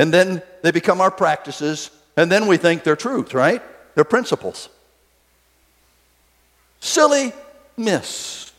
and 0.00 0.14
then 0.14 0.40
they 0.62 0.70
become 0.70 1.02
our 1.02 1.10
practices, 1.10 1.90
and 2.16 2.32
then 2.32 2.46
we 2.46 2.56
think 2.56 2.84
they're 2.84 2.96
truth, 2.96 3.34
right? 3.34 3.62
They're 3.94 4.02
principles. 4.02 4.70
Silly 6.80 7.34
myths. 7.76 8.50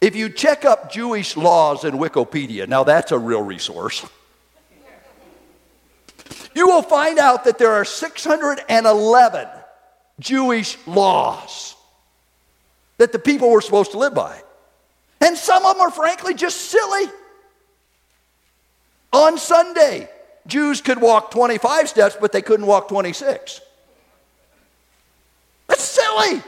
If 0.00 0.14
you 0.14 0.28
check 0.28 0.64
up 0.64 0.92
Jewish 0.92 1.36
laws 1.36 1.82
in 1.82 1.94
Wikipedia, 1.94 2.68
now 2.68 2.84
that's 2.84 3.10
a 3.10 3.18
real 3.18 3.42
resource, 3.42 4.06
you 6.54 6.68
will 6.68 6.82
find 6.82 7.18
out 7.18 7.42
that 7.46 7.58
there 7.58 7.72
are 7.72 7.84
611 7.84 9.48
Jewish 10.20 10.78
laws 10.86 11.74
that 12.98 13.10
the 13.10 13.18
people 13.18 13.50
were 13.50 13.60
supposed 13.60 13.90
to 13.90 13.98
live 13.98 14.14
by. 14.14 14.40
And 15.20 15.36
some 15.36 15.64
of 15.64 15.74
them 15.74 15.80
are 15.80 15.90
frankly 15.90 16.34
just 16.34 16.70
silly. 16.70 17.10
On 19.24 19.38
Sunday, 19.38 20.10
Jews 20.46 20.82
could 20.82 21.00
walk 21.00 21.30
25 21.30 21.88
steps, 21.88 22.14
but 22.20 22.30
they 22.30 22.42
couldn't 22.42 22.66
walk 22.66 22.88
26. 22.88 23.62
That's 25.66 25.82
silly. 25.82 26.42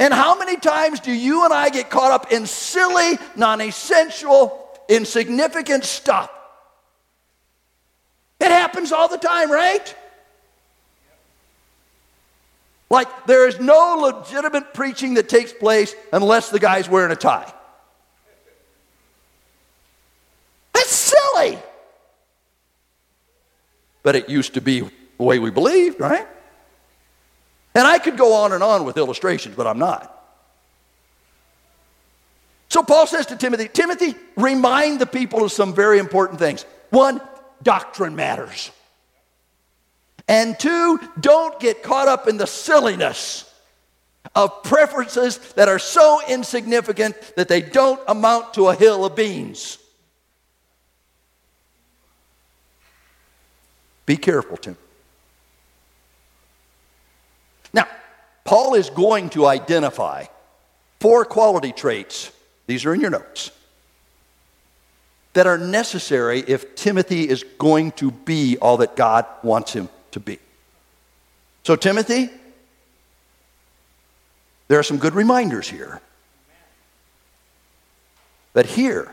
And 0.00 0.12
how 0.12 0.36
many 0.36 0.56
times 0.56 0.98
do 0.98 1.12
you 1.12 1.44
and 1.44 1.54
I 1.54 1.70
get 1.70 1.90
caught 1.90 2.10
up 2.10 2.32
in 2.32 2.46
silly, 2.46 3.18
non 3.36 3.60
essential, 3.60 4.68
insignificant 4.88 5.84
stuff? 5.84 6.28
It 8.40 8.50
happens 8.50 8.90
all 8.90 9.06
the 9.06 9.16
time, 9.16 9.52
right? 9.52 9.94
Like, 12.90 13.26
there 13.26 13.46
is 13.46 13.60
no 13.60 13.94
legitimate 14.00 14.74
preaching 14.74 15.14
that 15.14 15.28
takes 15.28 15.52
place 15.52 15.94
unless 16.12 16.50
the 16.50 16.58
guy's 16.58 16.88
wearing 16.88 17.12
a 17.12 17.16
tie. 17.16 17.53
Silly. 21.44 21.62
But 24.02 24.16
it 24.16 24.28
used 24.28 24.54
to 24.54 24.60
be 24.60 24.80
the 24.80 25.22
way 25.22 25.38
we 25.38 25.50
believed, 25.50 26.00
right? 26.00 26.26
And 27.74 27.86
I 27.86 27.98
could 27.98 28.16
go 28.16 28.34
on 28.34 28.52
and 28.52 28.62
on 28.62 28.84
with 28.84 28.96
illustrations, 28.96 29.56
but 29.56 29.66
I'm 29.66 29.78
not. 29.78 30.10
So 32.68 32.82
Paul 32.82 33.06
says 33.06 33.26
to 33.26 33.36
Timothy, 33.36 33.68
Timothy, 33.72 34.14
remind 34.36 35.00
the 35.00 35.06
people 35.06 35.44
of 35.44 35.52
some 35.52 35.74
very 35.74 35.98
important 35.98 36.38
things. 36.38 36.64
One, 36.90 37.20
doctrine 37.62 38.14
matters. 38.16 38.70
And 40.28 40.58
two, 40.58 41.00
don't 41.20 41.58
get 41.60 41.82
caught 41.82 42.08
up 42.08 42.28
in 42.28 42.36
the 42.36 42.46
silliness 42.46 43.50
of 44.34 44.62
preferences 44.62 45.38
that 45.52 45.68
are 45.68 45.78
so 45.78 46.20
insignificant 46.28 47.16
that 47.36 47.48
they 47.48 47.60
don't 47.60 48.00
amount 48.08 48.54
to 48.54 48.68
a 48.68 48.74
hill 48.74 49.04
of 49.04 49.14
beans. 49.14 49.78
Be 54.06 54.16
careful, 54.16 54.56
Tim. 54.56 54.76
Now, 57.72 57.86
Paul 58.44 58.74
is 58.74 58.90
going 58.90 59.30
to 59.30 59.46
identify 59.46 60.26
four 61.00 61.24
quality 61.24 61.72
traits, 61.72 62.30
these 62.66 62.84
are 62.84 62.94
in 62.94 63.00
your 63.00 63.10
notes, 63.10 63.50
that 65.32 65.46
are 65.46 65.58
necessary 65.58 66.40
if 66.46 66.74
Timothy 66.76 67.28
is 67.28 67.44
going 67.58 67.92
to 67.92 68.10
be 68.10 68.56
all 68.58 68.76
that 68.78 68.96
God 68.96 69.26
wants 69.42 69.72
him 69.72 69.88
to 70.12 70.20
be. 70.20 70.38
So, 71.64 71.76
Timothy, 71.76 72.30
there 74.68 74.78
are 74.78 74.82
some 74.82 74.98
good 74.98 75.14
reminders 75.14 75.68
here. 75.68 76.00
But 78.52 78.66
here 78.66 79.12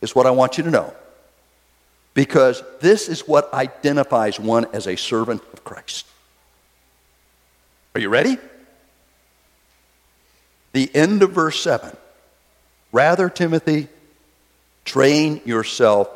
is 0.00 0.14
what 0.14 0.26
I 0.26 0.30
want 0.30 0.56
you 0.56 0.64
to 0.64 0.70
know 0.70 0.94
because 2.14 2.62
this 2.80 3.08
is 3.08 3.26
what 3.26 3.52
identifies 3.54 4.40
one 4.40 4.66
as 4.72 4.86
a 4.86 4.96
servant 4.96 5.42
of 5.52 5.64
Christ. 5.64 6.06
Are 7.94 8.00
you 8.00 8.08
ready? 8.08 8.36
The 10.72 10.94
end 10.94 11.22
of 11.22 11.32
verse 11.32 11.60
7. 11.60 11.96
Rather, 12.92 13.28
Timothy, 13.28 13.88
train 14.84 15.40
yourself 15.44 16.08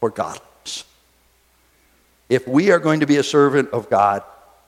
for 0.00 0.10
godliness. 0.10 0.84
If 2.28 2.46
we 2.48 2.70
are 2.70 2.78
going 2.78 3.00
to 3.00 3.06
be 3.06 3.16
a 3.16 3.22
servant 3.22 3.70
of 3.70 3.90
God, 3.90 4.22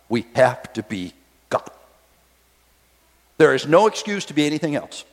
we 0.08 0.26
have 0.34 0.72
to 0.74 0.82
be 0.82 1.12
God. 1.48 1.68
There 3.38 3.54
is 3.54 3.66
no 3.66 3.86
excuse 3.86 4.26
to 4.26 4.34
be 4.34 4.46
anything 4.46 4.74
else. 4.74 5.04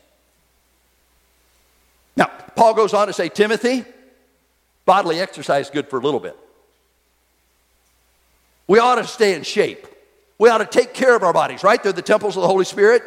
Now, 2.16 2.30
Paul 2.56 2.74
goes 2.74 2.94
on 2.94 3.08
to 3.08 3.14
say, 3.14 3.30
Timothy, 3.30 3.86
Bodily 4.86 5.20
exercise 5.20 5.68
is 5.68 5.72
good 5.72 5.90
for 5.90 6.00
a 6.00 6.02
little 6.02 6.20
bit. 6.20 6.38
We 8.68 8.80
ought 8.80 8.96
to 8.96 9.06
stay 9.06 9.36
in 9.36 9.44
shape. 9.44 9.88
We 10.38 10.50
ought 10.50 10.60
to 10.60 10.66
take 10.66 10.94
care 10.94 11.16
of 11.16 11.24
our 11.24 11.34
bodies, 11.34 11.64
right? 11.64 11.82
They're 11.82 11.94
the 11.94 12.02
temples 12.02 12.36
of 12.36 12.42
the 12.42 12.48
Holy 12.48 12.66
Spirit. 12.66 13.04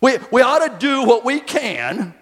We, 0.00 0.18
we 0.30 0.42
ought 0.42 0.66
to 0.66 0.78
do 0.78 1.04
what 1.04 1.24
we 1.24 1.40
can 1.40 2.14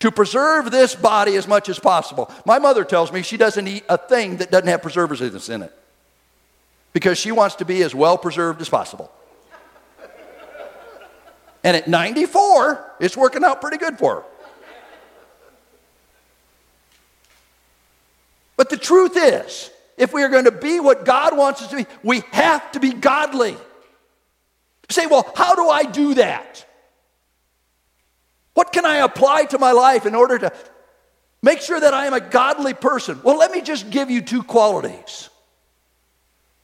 to 0.00 0.10
preserve 0.10 0.70
this 0.70 0.94
body 0.94 1.36
as 1.36 1.46
much 1.46 1.68
as 1.68 1.78
possible. 1.78 2.30
My 2.44 2.58
mother 2.58 2.84
tells 2.84 3.12
me 3.12 3.22
she 3.22 3.36
doesn't 3.36 3.66
eat 3.66 3.84
a 3.88 3.98
thing 3.98 4.38
that 4.38 4.50
doesn't 4.50 4.68
have 4.68 4.82
preservatives 4.82 5.48
in 5.48 5.62
it 5.62 5.72
because 6.92 7.18
she 7.18 7.32
wants 7.32 7.56
to 7.56 7.64
be 7.64 7.82
as 7.82 7.94
well 7.94 8.18
preserved 8.18 8.60
as 8.60 8.68
possible. 8.68 9.10
And 11.62 11.76
at 11.76 11.88
94, 11.88 12.94
it's 13.00 13.16
working 13.16 13.44
out 13.44 13.60
pretty 13.60 13.76
good 13.76 13.98
for 13.98 14.16
her. 14.16 14.24
But 18.60 18.68
the 18.68 18.76
truth 18.76 19.16
is, 19.16 19.70
if 19.96 20.12
we 20.12 20.22
are 20.22 20.28
going 20.28 20.44
to 20.44 20.52
be 20.52 20.80
what 20.80 21.06
God 21.06 21.34
wants 21.34 21.62
us 21.62 21.70
to 21.70 21.76
be, 21.76 21.86
we 22.02 22.22
have 22.32 22.70
to 22.72 22.78
be 22.78 22.92
godly. 22.92 23.56
Say, 24.90 25.06
well, 25.06 25.32
how 25.34 25.54
do 25.54 25.70
I 25.70 25.84
do 25.84 26.12
that? 26.16 26.66
What 28.52 28.70
can 28.70 28.84
I 28.84 28.96
apply 28.96 29.46
to 29.46 29.58
my 29.58 29.72
life 29.72 30.04
in 30.04 30.14
order 30.14 30.38
to 30.40 30.52
make 31.40 31.62
sure 31.62 31.80
that 31.80 31.94
I 31.94 32.04
am 32.04 32.12
a 32.12 32.20
godly 32.20 32.74
person? 32.74 33.18
Well, 33.22 33.38
let 33.38 33.50
me 33.50 33.62
just 33.62 33.88
give 33.88 34.10
you 34.10 34.20
two 34.20 34.42
qualities. 34.42 35.30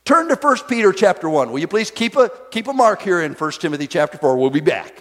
Turn 0.05 0.29
to 0.29 0.35
1 0.35 0.57
Peter 0.69 0.93
chapter 0.93 1.31
1. 1.31 1.50
Will 1.50 1.61
you 1.61 1.67
please 1.67 1.91
keep 1.91 2.15
a, 2.17 2.31
keep 2.50 2.69
a 2.69 2.75
mark 2.75 3.00
here 3.00 3.23
in 3.23 3.33
1 3.33 3.53
Timothy 3.53 3.87
chapter 3.87 4.19
4? 4.19 4.37
We'll 4.37 4.50
be 4.50 4.61
back. 4.61 5.00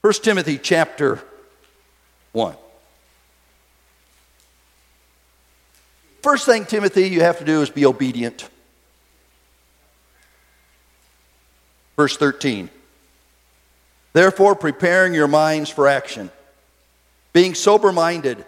1 0.00 0.10
Timothy 0.22 0.56
chapter 0.56 1.22
1. 2.32 2.56
First 6.26 6.44
thing, 6.44 6.64
Timothy, 6.64 7.08
you 7.08 7.20
have 7.20 7.38
to 7.38 7.44
do 7.44 7.62
is 7.62 7.70
be 7.70 7.86
obedient. 7.86 8.48
Verse 11.94 12.16
13. 12.16 12.68
Therefore, 14.12 14.56
preparing 14.56 15.14
your 15.14 15.28
minds 15.28 15.70
for 15.70 15.86
action, 15.86 16.32
being 17.32 17.54
sober 17.54 17.92
minded, 17.92 18.44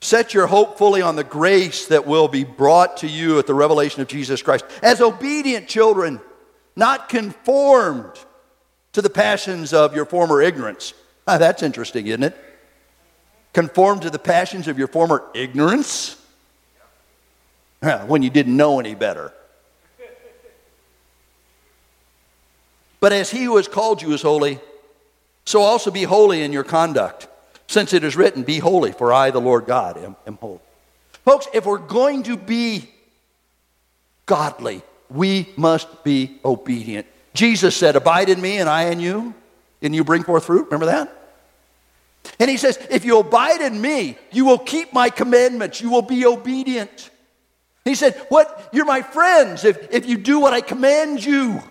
set 0.00 0.34
your 0.34 0.48
hope 0.48 0.76
fully 0.76 1.00
on 1.00 1.14
the 1.14 1.22
grace 1.22 1.86
that 1.86 2.08
will 2.08 2.26
be 2.26 2.42
brought 2.42 2.96
to 2.96 3.06
you 3.06 3.38
at 3.38 3.46
the 3.46 3.54
revelation 3.54 4.02
of 4.02 4.08
Jesus 4.08 4.42
Christ. 4.42 4.64
As 4.82 5.00
obedient 5.00 5.68
children, 5.68 6.20
not 6.74 7.08
conformed 7.08 8.18
to 8.94 9.00
the 9.00 9.10
passions 9.10 9.72
of 9.72 9.94
your 9.94 10.06
former 10.06 10.42
ignorance. 10.42 10.92
Ah, 11.28 11.38
that's 11.38 11.62
interesting, 11.62 12.08
isn't 12.08 12.24
it? 12.24 12.36
Conformed 13.52 14.02
to 14.02 14.10
the 14.10 14.18
passions 14.18 14.66
of 14.66 14.76
your 14.76 14.88
former 14.88 15.22
ignorance? 15.36 16.20
when 18.06 18.22
you 18.22 18.30
didn't 18.30 18.56
know 18.56 18.80
any 18.80 18.94
better. 18.94 19.32
But 23.00 23.12
as 23.12 23.30
he 23.30 23.44
who 23.44 23.56
has 23.56 23.68
called 23.68 24.00
you 24.00 24.12
is 24.12 24.22
holy, 24.22 24.58
so 25.44 25.60
also 25.60 25.90
be 25.90 26.04
holy 26.04 26.42
in 26.42 26.52
your 26.52 26.64
conduct, 26.64 27.28
since 27.66 27.92
it 27.92 28.02
is 28.02 28.16
written, 28.16 28.44
Be 28.44 28.58
holy, 28.58 28.92
for 28.92 29.12
I, 29.12 29.30
the 29.30 29.40
Lord 29.40 29.66
God, 29.66 29.98
am, 29.98 30.16
am 30.26 30.36
holy. 30.36 30.60
Folks, 31.24 31.46
if 31.52 31.66
we're 31.66 31.78
going 31.78 32.22
to 32.24 32.36
be 32.36 32.88
godly, 34.24 34.82
we 35.10 35.50
must 35.56 36.02
be 36.02 36.38
obedient. 36.44 37.06
Jesus 37.34 37.76
said, 37.76 37.94
Abide 37.94 38.30
in 38.30 38.40
me 38.40 38.58
and 38.58 38.70
I 38.70 38.84
in 38.84 39.00
you, 39.00 39.34
and 39.82 39.94
you 39.94 40.02
bring 40.02 40.22
forth 40.22 40.46
fruit. 40.46 40.64
Remember 40.66 40.86
that? 40.86 41.14
And 42.38 42.48
he 42.48 42.56
says, 42.56 42.78
If 42.90 43.04
you 43.04 43.18
abide 43.18 43.60
in 43.60 43.78
me, 43.78 44.16
you 44.32 44.46
will 44.46 44.58
keep 44.58 44.94
my 44.94 45.10
commandments, 45.10 45.82
you 45.82 45.90
will 45.90 46.02
be 46.02 46.24
obedient. 46.24 47.10
He 47.84 47.94
said, 47.94 48.14
What? 48.28 48.70
You're 48.72 48.84
my 48.84 49.02
friends 49.02 49.64
if, 49.64 49.92
if 49.92 50.06
you 50.06 50.16
do 50.16 50.40
what 50.40 50.52
I 50.52 50.60
command 50.60 51.24
you. 51.24 51.62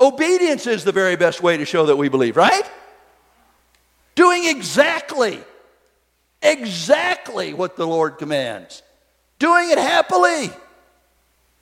Obedience 0.00 0.66
is 0.66 0.84
the 0.84 0.92
very 0.92 1.16
best 1.16 1.42
way 1.42 1.56
to 1.56 1.64
show 1.64 1.86
that 1.86 1.96
we 1.96 2.08
believe, 2.08 2.36
right? 2.36 2.70
Doing 4.14 4.46
exactly, 4.46 5.40
exactly 6.42 7.54
what 7.54 7.76
the 7.76 7.86
Lord 7.86 8.18
commands. 8.18 8.82
Doing 9.38 9.70
it 9.70 9.78
happily. 9.78 10.50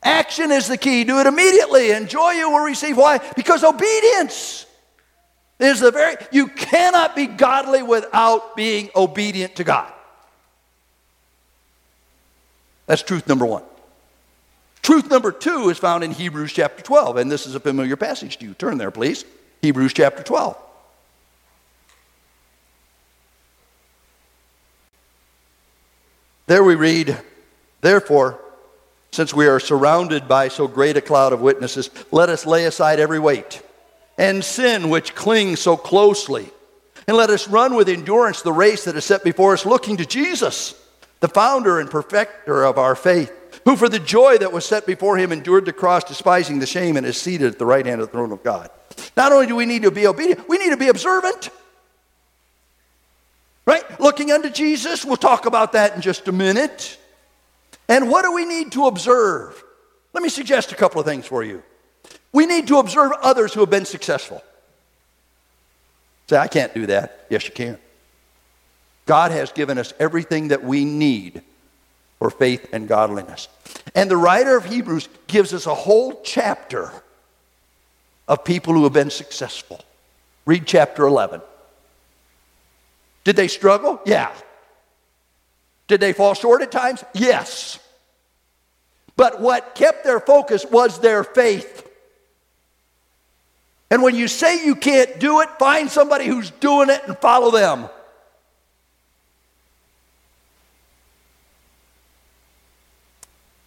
Action 0.03 0.51
is 0.51 0.69
the 0.69 0.77
key. 0.77 1.05
Do 1.05 1.19
it 1.21 1.27
immediately, 1.27 1.93
and 1.93 2.09
joy 2.09 2.33
you 2.33 2.51
will 2.51 2.65
receive. 2.65 2.97
Why? 2.97 3.19
Because 3.35 3.65
obedience 3.65 4.67
is 5.59 5.81
the 5.81 5.91
very, 5.91 6.17
you 6.31 6.49
cannot 6.49 7.17
be 7.17 7.27
godly 7.27 7.83
without 7.83 8.55
being 8.55 8.91
obedient 8.95 9.57
to 9.57 9.65
God. 9.65 9.94
That's 12.87 13.03
truth 13.03 13.27
number 13.29 13.47
one. 13.47 13.63
Truth 14.83 15.11
number 15.11 15.33
two 15.33 15.71
is 15.71 15.79
found 15.79 16.05
in 16.05 16.11
Hebrews 16.11 16.53
chapter 16.53 16.83
12, 16.83 17.17
and 17.17 17.33
this 17.33 17.47
is 17.47 17.55
a 17.55 17.61
familiar 17.61 17.97
passage 17.97 18.37
to 18.39 18.47
you. 18.47 18.55
Turn 18.55 18.77
there, 18.77 18.91
please. 18.91 19.25
Hebrews 19.63 19.95
chapter 19.95 20.23
12. 20.23 20.59
There 26.47 26.63
we 26.63 26.75
read, 26.75 27.19
Therefore, 27.81 28.39
since 29.11 29.33
we 29.33 29.47
are 29.47 29.59
surrounded 29.59 30.29
by 30.29 30.49
so 30.49 30.69
great 30.69 30.99
a 30.99 31.01
cloud 31.01 31.33
of 31.33 31.41
witnesses, 31.41 31.89
let 32.11 32.29
us 32.29 32.45
lay 32.45 32.67
aside 32.67 33.01
every 33.01 33.19
weight 33.19 33.63
and 34.19 34.45
sin 34.45 34.91
which 34.91 35.15
clings 35.15 35.61
so 35.61 35.79
closely, 35.79 36.51
and 37.09 37.17
let 37.17 37.31
us 37.31 37.49
run 37.49 37.75
with 37.75 37.89
endurance 37.89 38.43
the 38.43 38.53
race 38.53 38.85
that 38.85 38.97
is 38.97 39.05
set 39.05 39.25
before 39.25 39.55
us, 39.55 39.65
looking 39.65 39.97
to 39.97 40.05
Jesus 40.05 40.75
the 41.25 41.29
founder 41.29 41.81
and 41.81 41.91
perfecter 41.91 42.65
of 42.65 42.77
our 42.77 42.95
faith, 42.95 43.33
who 43.65 43.77
for 43.77 43.89
the 43.89 43.99
joy 43.99 44.37
that 44.37 44.53
was 44.53 44.63
set 44.67 44.85
before 44.85 45.17
him 45.17 45.33
endured 45.33 45.65
the 45.65 45.73
cross, 45.73 46.05
despising 46.05 46.59
the 46.59 46.67
shame, 46.67 46.99
and 46.99 47.07
is 47.07 47.17
seated 47.17 47.51
at 47.51 47.59
the 47.59 47.65
right 47.65 47.87
hand 47.87 48.03
of 48.03 48.09
the 48.09 48.13
throne 48.13 48.31
of 48.31 48.43
God. 48.43 48.69
Not 49.17 49.33
only 49.33 49.47
do 49.47 49.57
we 49.57 49.65
need 49.65 49.85
to 49.85 49.91
be 49.91 50.07
obedient, 50.07 50.47
we 50.51 50.59
need 50.59 50.69
to 50.69 50.77
be 50.77 50.89
observant. 50.89 51.49
Right? 53.65 53.99
Looking 53.99 54.33
unto 54.33 54.51
Jesus, 54.51 55.03
we'll 55.03 55.17
talk 55.17 55.47
about 55.47 55.73
that 55.73 55.95
in 55.97 56.03
just 56.03 56.29
a 56.29 56.33
minute. 56.33 56.99
And 57.89 58.11
what 58.11 58.21
do 58.25 58.35
we 58.35 58.45
need 58.45 58.73
to 58.73 58.85
observe? 58.85 59.65
Let 60.13 60.23
me 60.23 60.29
suggest 60.29 60.73
a 60.73 60.75
couple 60.75 61.01
of 61.01 61.07
things 61.07 61.25
for 61.25 61.43
you. 61.43 61.63
We 62.35 62.45
need 62.45 62.67
to 62.67 62.81
observe 62.81 63.13
others 63.23 63.55
who 63.55 63.61
have 63.61 63.71
been 63.71 63.87
successful. 63.87 64.45
Say, 66.29 66.37
I 66.37 66.49
can't 66.49 66.75
do 66.75 66.85
that. 66.85 67.25
Yes, 67.31 67.47
you 67.47 67.55
can. 67.55 67.79
God 69.07 69.31
has 69.31 69.53
given 69.53 69.79
us 69.79 69.93
everything 69.99 70.49
that 70.49 70.65
we 70.65 70.85
need 70.85 71.43
for 72.19 72.31
faith 72.31 72.69
and 72.73 72.89
godliness. 72.89 73.49
And 73.95 74.11
the 74.11 74.17
writer 74.17 74.57
of 74.57 74.65
Hebrews 74.65 75.09
gives 75.27 75.53
us 75.53 75.67
a 75.67 75.75
whole 75.75 76.21
chapter 76.23 76.91
of 78.27 78.45
people 78.45 78.73
who 78.73 78.85
have 78.85 78.93
been 78.93 79.11
successful. 79.11 79.85
Read 80.47 80.67
chapter 80.67 81.07
11. 81.07 81.43
Did 83.25 83.37
they 83.37 83.49
struggle? 83.49 84.01
Yeah. 84.05 84.33
Did 85.89 86.01
they 86.01 86.13
fall 86.13 86.35
short 86.35 86.63
at 86.63 86.73
times? 86.73 87.05
Yes. 87.15 87.79
But 89.17 89.41
what 89.41 89.75
kept 89.75 90.05
their 90.05 90.21
focus 90.21 90.65
was 90.65 91.01
their 91.01 91.25
faith. 91.25 91.89
And 93.91 94.03
when 94.03 94.15
you 94.15 94.29
say 94.29 94.65
you 94.65 94.75
can't 94.75 95.19
do 95.19 95.41
it, 95.41 95.49
find 95.59 95.91
somebody 95.91 96.27
who's 96.27 96.51
doing 96.51 96.91
it 96.91 97.03
and 97.07 97.17
follow 97.19 97.51
them. 97.51 97.89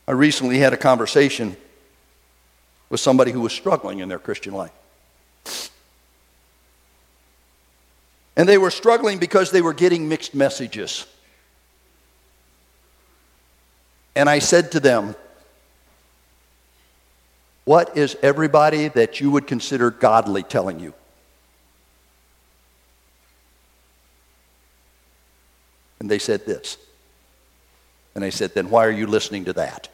I 0.07 0.13
recently 0.13 0.57
had 0.59 0.73
a 0.73 0.77
conversation 0.77 1.57
with 2.89 3.01
somebody 3.01 3.31
who 3.31 3.41
was 3.41 3.51
struggling 3.51 3.99
in 3.99 4.07
their 4.07 4.19
Christian 4.19 4.53
life. 4.53 4.71
And 8.37 8.47
they 8.47 8.57
were 8.57 8.71
struggling 8.71 9.17
because 9.17 9.51
they 9.51 9.61
were 9.61 9.73
getting 9.73 10.07
mixed 10.07 10.33
messages. 10.33 11.05
And 14.15 14.29
I 14.29 14.39
said 14.39 14.71
to 14.73 14.79
them, 14.79 15.15
What 17.65 17.97
is 17.97 18.15
everybody 18.21 18.87
that 18.89 19.19
you 19.19 19.31
would 19.31 19.47
consider 19.47 19.91
godly 19.91 20.43
telling 20.43 20.79
you? 20.79 20.93
And 25.99 26.09
they 26.09 26.19
said 26.19 26.45
this. 26.45 26.77
And 28.15 28.23
I 28.23 28.29
said, 28.29 28.53
Then 28.53 28.69
why 28.69 28.85
are 28.85 28.91
you 28.91 29.07
listening 29.07 29.45
to 29.45 29.53
that? 29.53 29.89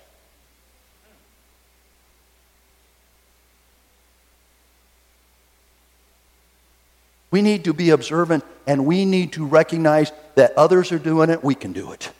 We 7.33 7.41
need 7.41 7.63
to 7.63 7.73
be 7.73 7.89
observant 7.89 8.43
and 8.67 8.85
we 8.85 9.05
need 9.05 9.33
to 9.33 9.47
recognize 9.47 10.11
that 10.35 10.55
others 10.55 10.91
are 10.91 10.99
doing 10.99 11.31
it, 11.31 11.43
we 11.43 11.55
can 11.55 11.73
do 11.73 11.91
it. 11.91 12.11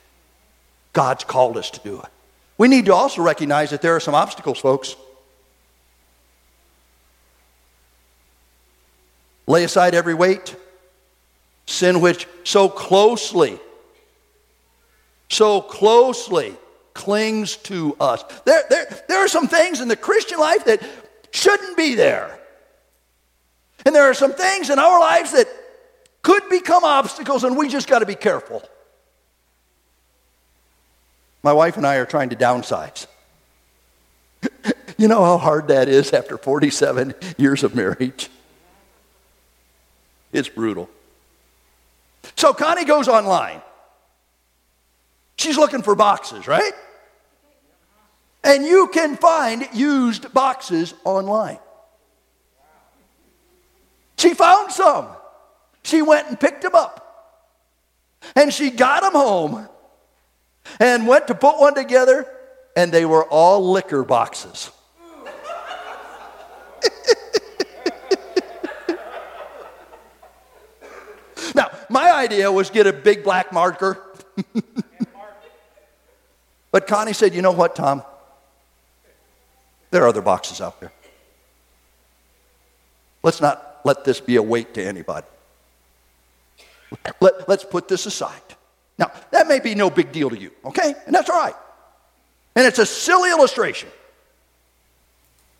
God's 0.91 1.23
called 1.23 1.55
us 1.55 1.69
to 1.69 1.79
do 1.81 1.99
it. 1.99 2.07
We 2.57 2.67
need 2.67 2.87
to 2.87 2.95
also 2.95 3.21
recognize 3.21 3.69
that 3.69 3.83
there 3.83 3.95
are 3.95 3.99
some 3.99 4.15
obstacles, 4.15 4.57
folks. 4.57 4.95
Lay 9.45 9.63
aside 9.63 9.93
every 9.93 10.15
weight, 10.15 10.55
sin 11.67 12.01
which 12.01 12.27
so 12.43 12.67
closely, 12.67 13.59
so 15.29 15.61
closely 15.61 16.55
clings 16.95 17.57
to 17.57 17.95
us. 17.99 18.23
There, 18.45 18.63
there, 18.67 19.03
there 19.07 19.19
are 19.19 19.27
some 19.27 19.47
things 19.47 19.79
in 19.79 19.89
the 19.89 19.95
Christian 19.95 20.39
life 20.39 20.65
that 20.65 20.81
shouldn't 21.29 21.77
be 21.77 21.93
there. 21.93 22.39
And 23.85 23.93
there 23.93 24.03
are 24.03 24.13
some 24.13 24.33
things 24.33 24.69
in 24.69 24.79
our 24.79 24.99
lives 24.99 25.31
that 25.33 25.47
could 26.21 26.47
become 26.49 26.83
obstacles, 26.83 27.43
and 27.43 27.57
we 27.57 27.67
just 27.67 27.87
got 27.87 27.99
to 27.99 28.05
be 28.05 28.15
careful. 28.15 28.63
My 31.43 31.51
wife 31.51 31.75
and 31.75 31.85
I 31.85 31.95
are 31.95 32.05
trying 32.05 32.29
to 32.29 32.35
downsize. 32.35 33.07
you 34.97 35.07
know 35.09 35.23
how 35.23 35.37
hard 35.37 35.67
that 35.67 35.89
is 35.89 36.13
after 36.13 36.37
47 36.37 37.13
years 37.37 37.63
of 37.63 37.75
marriage? 37.75 38.29
It's 40.31 40.49
brutal. 40.49 40.89
So 42.37 42.53
Connie 42.53 42.85
goes 42.85 43.07
online. 43.07 43.61
She's 45.37 45.57
looking 45.57 45.81
for 45.81 45.95
boxes, 45.95 46.47
right? 46.47 46.73
And 48.43 48.65
you 48.65 48.87
can 48.93 49.17
find 49.17 49.67
used 49.73 50.33
boxes 50.33 50.93
online. 51.03 51.59
She 54.23 54.33
found 54.33 54.71
some. 54.71 55.07
She 55.83 56.01
went 56.01 56.29
and 56.29 56.39
picked 56.39 56.61
them 56.61 56.75
up. 56.75 57.01
And 58.37 58.53
she 58.53 58.69
got 58.69 59.03
them 59.03 59.11
home 59.11 59.67
and 60.79 61.05
went 61.05 61.27
to 61.27 61.35
put 61.35 61.59
one 61.59 61.75
together, 61.75 62.25
and 62.73 62.89
they 62.89 63.03
were 63.03 63.25
all 63.25 63.73
liquor 63.73 64.05
boxes. 64.05 64.71
now, 71.53 71.69
my 71.89 72.09
idea 72.09 72.49
was 72.49 72.69
get 72.69 72.87
a 72.87 72.93
big 72.93 73.25
black 73.25 73.51
marker. 73.51 74.01
but 76.71 76.87
Connie 76.87 77.11
said, 77.11 77.35
You 77.35 77.41
know 77.41 77.51
what, 77.51 77.75
Tom? 77.75 78.03
There 79.91 80.01
are 80.01 80.07
other 80.07 80.21
boxes 80.21 80.61
out 80.61 80.79
there. 80.79 80.93
Let's 83.21 83.41
not 83.41 83.71
let 83.83 84.03
this 84.03 84.19
be 84.19 84.35
a 84.35 84.41
weight 84.41 84.73
to 84.75 84.83
anybody. 84.83 85.27
Let, 87.19 87.47
let's 87.49 87.63
put 87.63 87.87
this 87.87 88.05
aside. 88.05 88.41
Now, 88.97 89.11
that 89.31 89.47
may 89.47 89.59
be 89.59 89.75
no 89.75 89.89
big 89.89 90.11
deal 90.11 90.29
to 90.29 90.37
you, 90.37 90.51
okay? 90.65 90.93
And 91.05 91.15
that's 91.15 91.29
all 91.29 91.39
right. 91.39 91.55
And 92.55 92.65
it's 92.67 92.79
a 92.79 92.85
silly 92.85 93.31
illustration, 93.31 93.89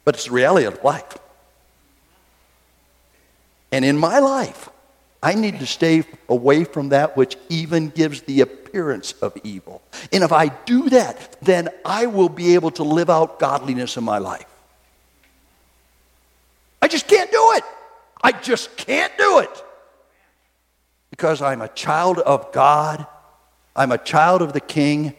but 0.06 0.16
it's 0.16 0.26
the 0.26 0.32
reality 0.32 0.68
of 0.68 0.84
life. 0.84 1.18
And 3.72 3.84
in 3.84 3.98
my 3.98 4.20
life, 4.20 4.70
I 5.24 5.34
need 5.34 5.60
to 5.60 5.66
stay 5.66 6.04
away 6.30 6.64
from 6.66 6.90
that 6.90 7.18
which 7.18 7.38
even 7.50 7.90
gives 7.90 8.22
the 8.22 8.42
appearance 8.42 9.14
of 9.14 9.36
evil. 9.44 9.82
And 10.12 10.24
if 10.24 10.32
I 10.32 10.50
do 10.50 10.90
that, 10.90 11.38
then 11.42 11.70
I 11.84 12.06
will 12.06 12.30
be 12.30 12.54
able 12.54 12.72
to 12.72 12.84
live 12.84 13.10
out 13.10 13.40
godliness 13.40 13.98
in 13.98 14.04
my 14.04 14.20
life. 14.20 14.46
I 16.82 16.88
just 16.88 17.08
can't 17.08 17.32
do 17.32 17.52
it. 17.54 17.64
I 18.24 18.32
just 18.32 18.76
can't 18.78 19.16
do 19.18 19.40
it. 19.40 19.64
Because 21.12 21.42
I'm 21.42 21.62
a 21.62 21.68
child 21.68 22.20
of 22.20 22.52
God 22.52 23.06
I'm 23.76 23.92
a 23.92 23.98
child 23.98 24.42
of 24.42 24.54
the 24.54 24.60
King, 24.60 25.16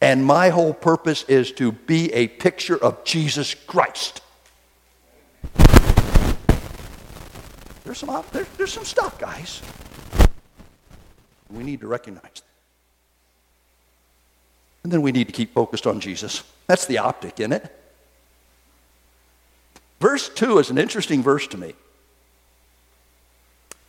and 0.00 0.24
my 0.24 0.50
whole 0.50 0.74
purpose 0.74 1.22
is 1.24 1.50
to 1.52 1.72
be 1.72 2.12
a 2.12 2.28
picture 2.28 2.76
of 2.76 3.04
Jesus 3.04 3.54
Christ. 3.54 4.20
There's 7.84 7.98
some, 7.98 8.24
there's, 8.32 8.48
there's 8.58 8.72
some 8.72 8.84
stuff, 8.84 9.18
guys. 9.18 9.62
We 11.50 11.62
need 11.62 11.80
to 11.80 11.86
recognize 11.86 12.22
that. 12.22 12.42
And 14.84 14.92
then 14.92 15.02
we 15.02 15.10
need 15.10 15.28
to 15.28 15.32
keep 15.32 15.54
focused 15.54 15.86
on 15.86 16.00
Jesus. 16.00 16.42
That's 16.66 16.86
the 16.86 16.98
optic 16.98 17.40
in 17.40 17.52
it. 17.52 17.72
Verse 20.00 20.28
2 20.28 20.58
is 20.58 20.68
an 20.68 20.76
interesting 20.76 21.22
verse 21.22 21.46
to 21.48 21.56
me. 21.56 21.74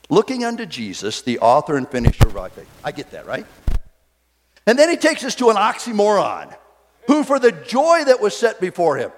Looking 0.10 0.46
unto 0.46 0.66
Jesus, 0.66 1.22
the 1.22 1.40
author 1.40 1.76
and 1.76 1.88
finisher 1.88 2.28
of 2.28 2.38
our 2.38 2.50
faith. 2.50 2.70
I 2.84 2.92
get 2.92 3.12
that, 3.12 3.26
right? 3.26 3.46
And 4.66 4.78
then 4.78 4.90
he 4.90 4.98
takes 4.98 5.24
us 5.24 5.36
to 5.36 5.50
an 5.50 5.56
oxymoron 5.56 6.56
who, 7.08 7.24
for 7.24 7.40
the 7.40 7.52
joy 7.52 8.04
that 8.06 8.22
was 8.22 8.36
set 8.36 8.60
before 8.60 8.98
him, 8.98 9.12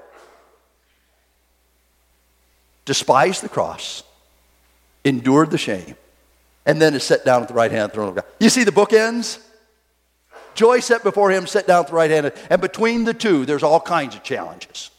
despised 2.86 3.44
the 3.44 3.50
cross, 3.50 4.04
endured 5.04 5.52
the 5.52 5.58
shame, 5.58 5.96
and 6.66 6.82
then 6.82 6.94
is 6.94 7.04
set 7.04 7.26
down 7.26 7.42
at 7.42 7.48
the 7.48 7.54
right 7.54 7.72
hand 7.72 7.84
of 7.84 7.92
the 7.92 7.96
throne 7.96 8.10
of 8.10 8.16
God. 8.16 8.26
You 8.40 8.50
see 8.50 8.64
the 8.64 8.72
book 8.72 8.94
ends? 8.94 9.40
Joy 10.56 10.80
set 10.80 11.04
before 11.04 11.32
him, 11.32 11.48
set 11.48 11.68
down 11.68 11.82
at 11.82 11.88
the 11.88 11.96
right 11.96 12.10
hand, 12.10 12.32
and 12.50 12.62
between 12.62 13.04
the 13.04 13.14
two, 13.14 13.46
there's 13.46 13.64
all 13.64 13.80
kinds 13.80 14.16
of 14.16 14.24
challenges. 14.24 14.90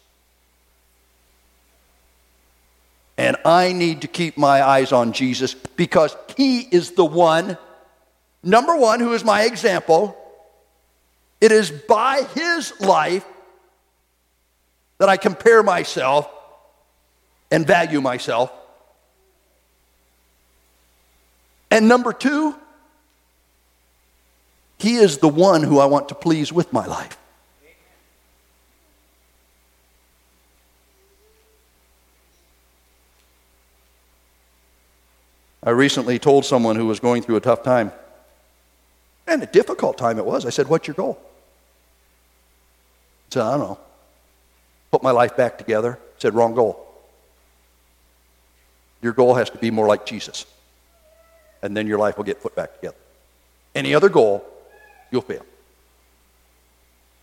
And 3.20 3.37
I 3.44 3.74
need 3.74 4.00
to 4.00 4.09
keep 4.09 4.38
my 4.38 4.66
eyes 4.66 4.92
on 4.92 5.12
Jesus 5.12 5.52
because 5.52 6.16
he 6.38 6.61
is 6.61 6.92
the 6.92 7.04
one, 7.04 7.59
number 8.42 8.74
one, 8.74 8.98
who 8.98 9.12
is 9.12 9.22
my 9.22 9.42
example, 9.42 10.16
it 11.38 11.52
is 11.52 11.70
by 11.70 12.22
his 12.35 12.72
life 12.80 13.26
that 14.96 15.11
I 15.11 15.18
compare 15.18 15.62
myself 15.62 16.30
and 17.50 17.66
value 17.66 18.00
myself. 18.00 18.50
And 21.70 21.88
number 21.88 22.14
two, 22.14 22.56
he 24.78 24.94
is 24.96 25.18
the 25.18 25.28
one 25.28 25.62
who 25.62 25.78
I 25.78 25.85
want 25.85 26.09
to 26.09 26.14
please 26.14 26.54
with 26.54 26.72
my 26.72 26.87
life. 26.87 27.18
I 35.62 35.70
recently 35.70 36.18
told 36.18 36.44
someone 36.44 36.77
who 36.77 36.87
was 36.87 37.01
going 37.01 37.23
through 37.23 37.37
a 37.37 37.40
tough 37.40 37.62
time, 37.62 37.92
and 39.27 39.42
a 39.42 39.46
difficult 39.46 39.99
time 39.99 40.18
it 40.18 40.25
was. 40.25 40.46
I 40.46 40.51
said, 40.51 40.68
What's 40.68 40.87
your 40.87 40.94
goal? 40.94 41.20
He 43.29 43.35
said, 43.35 43.42
I 43.42 43.51
don't 43.53 43.61
know. 43.61 43.79
Put 44.90 45.03
my 45.03 45.12
life 45.12 45.37
back 45.37 45.57
together. 45.57 45.99
Said, 46.18 46.35
wrong 46.35 46.55
goal. 46.55 46.87
Your 49.03 49.12
goal 49.12 49.35
has 49.35 49.49
to 49.51 49.59
be 49.59 49.70
more 49.70 49.87
like 49.87 50.05
Jesus. 50.05 50.46
And 51.62 51.77
then 51.77 51.87
your 51.87 51.99
life 51.99 52.16
will 52.16 52.25
get 52.25 52.42
put 52.42 52.55
back 52.55 52.75
together. 52.75 52.96
Any 53.75 53.94
other 53.94 54.09
goal, 54.09 54.44
you'll 55.11 55.23
fail. 55.23 55.46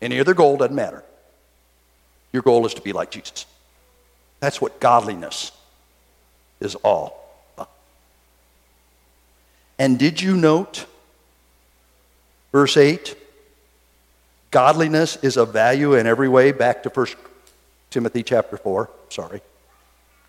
Any 0.01 0.19
other 0.19 0.33
goal 0.33 0.57
doesn't 0.57 0.75
matter. 0.75 1.03
Your 2.31 2.41
goal 2.41 2.65
is 2.65 2.73
to 2.75 2.81
be 2.81 2.93
like 2.93 3.11
Jesus. 3.11 3.45
That's 4.39 4.61
what 4.61 4.79
godliness 4.79 5.51
is 6.59 6.75
all. 6.75 7.26
And 9.79 9.99
did 9.99 10.21
you 10.21 10.35
note 10.35 10.85
verse 12.51 12.77
8? 12.77 13.15
Godliness 14.51 15.17
is 15.17 15.37
of 15.37 15.53
value 15.53 15.93
in 15.93 16.07
every 16.07 16.29
way. 16.29 16.51
Back 16.51 16.83
to 16.83 16.89
1 16.89 17.07
Timothy 17.89 18.23
chapter 18.23 18.57
4. 18.57 18.89
Sorry. 19.09 19.41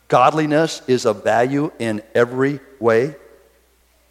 Godliness 0.09 0.83
is 0.87 1.05
of 1.05 1.23
value 1.23 1.71
in 1.79 2.03
every 2.15 2.61
way 2.81 3.15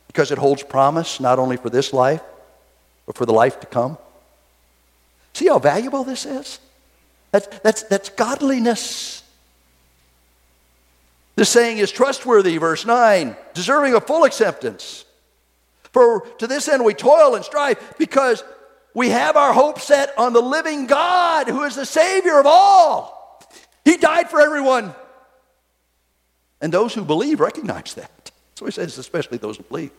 because 0.08 0.32
it 0.32 0.38
holds 0.38 0.64
promise 0.64 1.20
not 1.20 1.40
only 1.40 1.58
for 1.58 1.70
this 1.70 1.92
life, 1.92 2.22
but 3.06 3.16
for 3.16 3.26
the 3.26 3.34
life 3.34 3.60
to 3.60 3.68
come. 3.68 3.98
See 5.34 5.48
how 5.48 5.60
valuable 5.60 6.04
this 6.04 6.26
is? 6.26 6.60
That's, 7.32 7.48
that's, 7.60 7.84
that's 7.84 8.10
godliness. 8.10 9.22
This 11.36 11.50
saying 11.50 11.78
is 11.78 11.92
trustworthy, 11.92 12.58
verse 12.58 12.86
9, 12.86 13.36
deserving 13.54 13.94
of 13.94 14.08
full 14.08 14.24
acceptance. 14.24 15.06
For 15.98 16.20
to 16.38 16.46
this 16.46 16.68
end 16.68 16.86
we 16.86 16.94
toil 16.94 17.34
and 17.34 17.44
strive 17.44 17.96
because 17.98 18.44
we 18.94 19.10
have 19.10 19.36
our 19.36 19.52
hope 19.52 19.80
set 19.80 20.16
on 20.16 20.32
the 20.32 20.42
living 20.42 20.86
God 20.86 21.48
who 21.48 21.64
is 21.64 21.76
the 21.76 21.88
Savior 21.88 22.40
of 22.40 22.46
all. 22.46 23.44
He 23.84 23.98
died 23.98 24.30
for 24.30 24.40
everyone. 24.40 24.94
And 26.62 26.72
those 26.72 26.94
who 26.94 27.04
believe 27.04 27.40
recognize 27.40 27.96
that. 27.96 28.30
So 28.54 28.66
he 28.66 28.72
says, 28.72 29.00
especially 29.00 29.40
those 29.40 29.58
who 29.58 29.64
believe. 29.64 29.90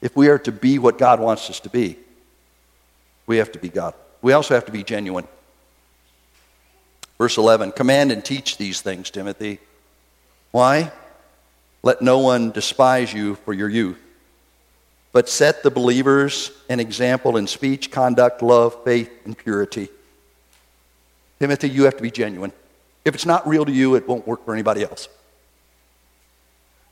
If 0.00 0.16
we 0.16 0.26
are 0.26 0.40
to 0.40 0.50
be 0.50 0.80
what 0.80 0.98
God 0.98 1.20
wants 1.20 1.48
us 1.50 1.60
to 1.60 1.68
be, 1.68 1.98
we 3.28 3.36
have 3.36 3.52
to 3.52 3.60
be 3.60 3.68
God. 3.68 3.94
We 4.22 4.32
also 4.32 4.54
have 4.54 4.66
to 4.66 4.72
be 4.72 4.82
genuine. 4.82 5.28
Verse 7.16 7.38
11 7.38 7.70
Command 7.70 8.10
and 8.10 8.24
teach 8.24 8.56
these 8.56 8.80
things, 8.80 9.08
Timothy. 9.08 9.60
Why? 10.50 10.90
Let 11.82 12.02
no 12.02 12.18
one 12.18 12.50
despise 12.50 13.12
you 13.12 13.34
for 13.36 13.52
your 13.52 13.68
youth 13.68 13.98
but 15.12 15.28
set 15.28 15.62
the 15.62 15.70
believers 15.70 16.50
an 16.68 16.80
example 16.80 17.36
in 17.36 17.46
speech, 17.46 17.90
conduct, 17.90 18.42
love, 18.42 18.82
faith, 18.82 19.10
and 19.24 19.36
purity. 19.36 19.88
Timothy, 21.38 21.68
you 21.68 21.84
have 21.84 21.96
to 21.98 22.02
be 22.02 22.10
genuine. 22.10 22.52
If 23.04 23.14
it's 23.14 23.26
not 23.26 23.46
real 23.46 23.64
to 23.64 23.72
you, 23.72 23.94
it 23.94 24.08
won't 24.08 24.26
work 24.26 24.44
for 24.44 24.54
anybody 24.54 24.82
else. 24.82 25.08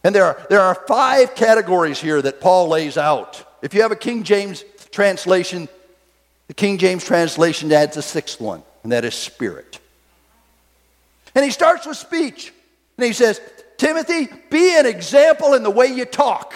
And 0.04 0.14
there 0.14 0.24
are, 0.24 0.46
there 0.50 0.60
are 0.60 0.74
five 0.74 1.34
categories 1.34 2.00
here 2.00 2.20
that 2.20 2.40
Paul 2.40 2.68
lays 2.68 2.96
out. 2.96 3.44
If 3.62 3.74
you 3.74 3.82
have 3.82 3.92
a 3.92 3.96
King 3.96 4.22
James 4.22 4.64
translation, 4.90 5.68
the 6.48 6.54
King 6.54 6.78
James 6.78 7.04
translation 7.04 7.72
adds 7.72 7.96
a 7.96 8.02
sixth 8.02 8.40
one, 8.40 8.62
and 8.82 8.92
that 8.92 9.04
is 9.04 9.14
spirit. 9.14 9.78
And 11.34 11.44
he 11.44 11.50
starts 11.50 11.86
with 11.86 11.96
speech. 11.96 12.52
And 12.98 13.06
he 13.06 13.12
says, 13.12 13.40
Timothy, 13.80 14.28
be 14.50 14.78
an 14.78 14.84
example 14.84 15.54
in 15.54 15.62
the 15.62 15.70
way 15.70 15.86
you 15.86 16.04
talk. 16.04 16.52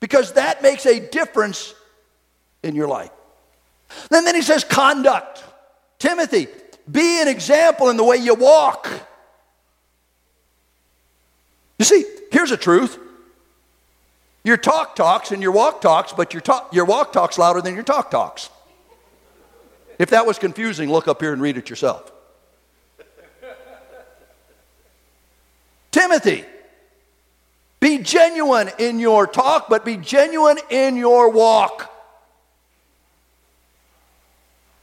Because 0.00 0.32
that 0.32 0.62
makes 0.62 0.86
a 0.86 0.98
difference 0.98 1.74
in 2.62 2.74
your 2.74 2.88
life. 2.88 3.10
And 4.10 4.26
then 4.26 4.34
he 4.34 4.40
says, 4.40 4.64
conduct. 4.64 5.44
Timothy, 5.98 6.46
be 6.90 7.20
an 7.20 7.28
example 7.28 7.90
in 7.90 7.98
the 7.98 8.02
way 8.02 8.16
you 8.16 8.34
walk. 8.34 8.88
You 11.78 11.84
see, 11.84 12.06
here's 12.32 12.48
the 12.48 12.56
truth. 12.56 12.98
Your 14.44 14.56
talk 14.56 14.96
talks 14.96 15.32
and 15.32 15.42
your 15.42 15.52
walk 15.52 15.82
talks, 15.82 16.14
but 16.14 16.32
your, 16.32 16.40
talk, 16.40 16.72
your 16.72 16.86
walk 16.86 17.12
talks 17.12 17.36
louder 17.36 17.60
than 17.60 17.74
your 17.74 17.84
talk 17.84 18.10
talks. 18.10 18.48
If 19.98 20.08
that 20.10 20.24
was 20.24 20.38
confusing, 20.38 20.90
look 20.90 21.08
up 21.08 21.20
here 21.20 21.34
and 21.34 21.42
read 21.42 21.58
it 21.58 21.68
yourself. 21.68 22.10
Timothy, 25.90 26.44
be 27.80 27.98
genuine 27.98 28.70
in 28.78 28.98
your 28.98 29.26
talk, 29.26 29.68
but 29.68 29.84
be 29.84 29.96
genuine 29.96 30.58
in 30.70 30.96
your 30.96 31.30
walk. 31.30 31.90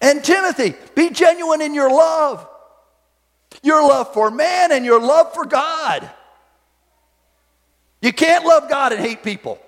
And 0.01 0.23
Timothy, 0.23 0.75
be 0.95 1.09
genuine 1.09 1.61
in 1.61 1.73
your 1.73 1.89
love. 1.89 2.47
Your 3.63 3.87
love 3.87 4.13
for 4.13 4.29
man 4.29 4.71
and 4.71 4.85
your 4.85 5.01
love 5.01 5.33
for 5.33 5.45
God. 5.45 6.09
You 8.01 8.13
can't 8.13 8.45
love 8.45 8.69
God 8.69 8.93
and 8.93 9.01
hate 9.01 9.23
people. 9.23 9.59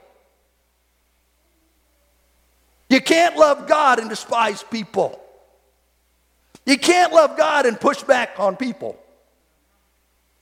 You 2.89 3.01
can't 3.01 3.35
love 3.35 3.67
God 3.67 3.99
and 3.99 4.09
despise 4.09 4.63
people. 4.63 5.19
You 6.65 6.77
can't 6.77 7.11
love 7.11 7.37
God 7.37 7.65
and 7.65 7.79
push 7.79 8.03
back 8.03 8.39
on 8.39 8.55
people. 8.55 8.97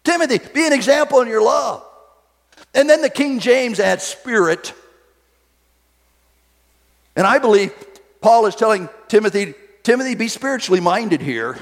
Timothy, 0.06 0.40
be 0.54 0.66
an 0.66 0.72
example 0.72 1.20
in 1.20 1.28
your 1.28 1.42
love. 1.42 1.84
And 2.74 2.90
then 2.90 3.02
the 3.02 3.10
King 3.10 3.40
James 3.40 3.80
adds 3.80 4.04
spirit. 4.04 4.74
And 7.16 7.28
I 7.28 7.40
believe 7.40 7.74
Paul 8.22 8.46
is 8.46 8.56
telling 8.56 8.88
Timothy, 9.08 9.56
Timothy, 9.84 10.16
be 10.16 10.28
spiritually 10.28 10.80
minded 10.80 11.22
here. 11.22 11.58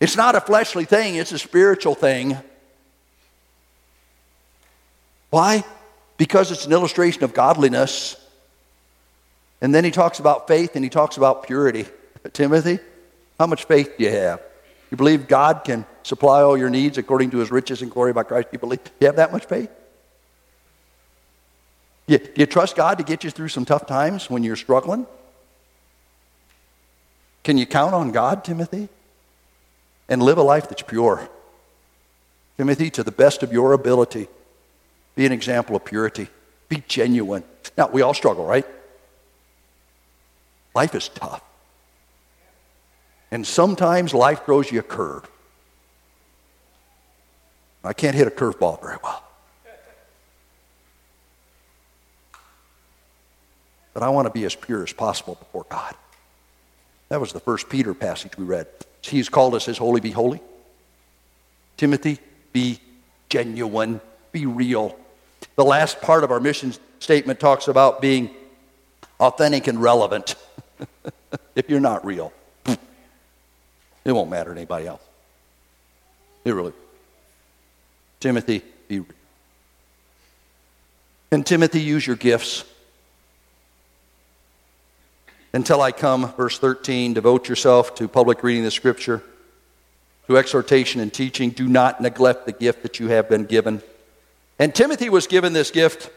It's 0.00 0.16
not 0.16 0.34
a 0.34 0.40
fleshly 0.40 0.84
thing, 0.84 1.16
it's 1.16 1.32
a 1.32 1.38
spiritual 1.38 1.94
thing. 1.94 2.36
Why? 5.30 5.64
Because 6.16 6.52
it's 6.52 6.64
an 6.64 6.72
illustration 6.72 7.24
of 7.24 7.34
godliness. 7.34 8.16
And 9.60 9.74
then 9.74 9.82
he 9.82 9.90
talks 9.90 10.20
about 10.20 10.46
faith 10.46 10.76
and 10.76 10.84
he 10.84 10.90
talks 10.90 11.16
about 11.16 11.46
purity. 11.46 11.86
Timothy, 12.32 12.78
how 13.38 13.46
much 13.46 13.64
faith 13.64 13.94
do 13.98 14.04
you 14.04 14.10
have? 14.10 14.40
You 14.94 14.96
believe 14.96 15.26
God 15.26 15.64
can 15.64 15.84
supply 16.04 16.42
all 16.42 16.56
your 16.56 16.70
needs 16.70 16.98
according 16.98 17.32
to 17.32 17.38
his 17.38 17.50
riches 17.50 17.82
and 17.82 17.90
glory 17.90 18.12
by 18.12 18.22
Christ? 18.22 18.46
You 18.52 18.60
believe? 18.60 18.84
Do 18.84 18.90
you 19.00 19.08
have 19.08 19.16
that 19.16 19.32
much 19.32 19.44
faith? 19.44 19.68
Do 22.06 22.20
you 22.36 22.46
trust 22.46 22.76
God 22.76 22.98
to 22.98 23.02
get 23.02 23.24
you 23.24 23.30
through 23.30 23.48
some 23.48 23.64
tough 23.64 23.88
times 23.88 24.30
when 24.30 24.44
you're 24.44 24.54
struggling? 24.54 25.08
Can 27.42 27.58
you 27.58 27.66
count 27.66 27.92
on 27.92 28.12
God, 28.12 28.44
Timothy? 28.44 28.88
And 30.08 30.22
live 30.22 30.38
a 30.38 30.44
life 30.44 30.68
that's 30.68 30.82
pure. 30.82 31.28
Timothy, 32.56 32.88
to 32.90 33.02
the 33.02 33.10
best 33.10 33.42
of 33.42 33.52
your 33.52 33.72
ability. 33.72 34.28
Be 35.16 35.26
an 35.26 35.32
example 35.32 35.74
of 35.74 35.84
purity. 35.84 36.28
Be 36.68 36.84
genuine. 36.86 37.42
Now, 37.76 37.88
we 37.88 38.02
all 38.02 38.14
struggle, 38.14 38.46
right? 38.46 38.64
Life 40.72 40.94
is 40.94 41.08
tough. 41.08 41.42
And 43.30 43.46
sometimes 43.46 44.14
life 44.14 44.44
throws 44.44 44.70
you 44.70 44.80
a 44.80 44.82
curve. 44.82 45.28
I 47.82 47.92
can't 47.92 48.14
hit 48.14 48.26
a 48.26 48.30
curveball 48.30 48.80
very 48.80 48.96
well. 49.02 49.22
But 53.92 54.02
I 54.02 54.08
want 54.08 54.26
to 54.26 54.32
be 54.32 54.44
as 54.44 54.54
pure 54.54 54.82
as 54.82 54.92
possible 54.92 55.36
before 55.36 55.66
God. 55.68 55.94
That 57.10 57.20
was 57.20 57.32
the 57.32 57.40
first 57.40 57.68
Peter 57.68 57.94
passage 57.94 58.36
we 58.36 58.44
read. 58.44 58.66
He's 59.02 59.28
called 59.28 59.54
us 59.54 59.68
as 59.68 59.78
holy, 59.78 60.00
be 60.00 60.10
holy. 60.10 60.40
Timothy, 61.76 62.18
be 62.52 62.80
genuine, 63.28 64.00
be 64.32 64.46
real. 64.46 64.96
The 65.56 65.64
last 65.64 66.00
part 66.00 66.24
of 66.24 66.30
our 66.30 66.40
mission 66.40 66.74
statement 66.98 67.38
talks 67.38 67.68
about 67.68 68.00
being 68.00 68.30
authentic 69.20 69.66
and 69.66 69.80
relevant. 69.80 70.34
if 71.54 71.68
you're 71.68 71.80
not 71.80 72.04
real, 72.04 72.32
it 74.04 74.12
won't 74.12 74.30
matter 74.30 74.52
to 74.52 74.56
anybody 74.56 74.86
else. 74.86 75.02
It 76.44 76.52
really. 76.52 76.72
Timothy, 78.20 78.62
be 78.88 79.00
real. 79.00 79.08
And 81.32 81.44
Timothy, 81.44 81.80
use 81.80 82.06
your 82.06 82.16
gifts. 82.16 82.64
Until 85.52 85.80
I 85.80 85.92
come, 85.92 86.32
verse 86.34 86.58
13, 86.58 87.14
devote 87.14 87.48
yourself 87.48 87.94
to 87.96 88.08
public 88.08 88.42
reading 88.42 88.66
of 88.66 88.72
Scripture, 88.72 89.22
to 90.26 90.36
exhortation 90.36 91.00
and 91.00 91.12
teaching. 91.12 91.50
Do 91.50 91.68
not 91.68 92.00
neglect 92.00 92.46
the 92.46 92.52
gift 92.52 92.82
that 92.82 92.98
you 92.98 93.08
have 93.08 93.28
been 93.28 93.44
given 93.44 93.82
and 94.58 94.74
Timothy 94.74 95.08
was 95.08 95.26
given 95.26 95.52
this 95.52 95.70
gift 95.70 96.10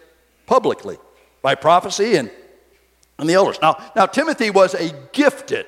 publicly 0.45 0.97
by 1.41 1.56
prophecy 1.56 2.15
and, 2.15 2.30
and 3.17 3.30
the 3.30 3.34
elders. 3.34 3.58
Now, 3.62 3.78
now, 3.95 4.06
Timothy 4.06 4.50
was 4.50 4.73
a 4.73 4.93
gifted 5.12 5.65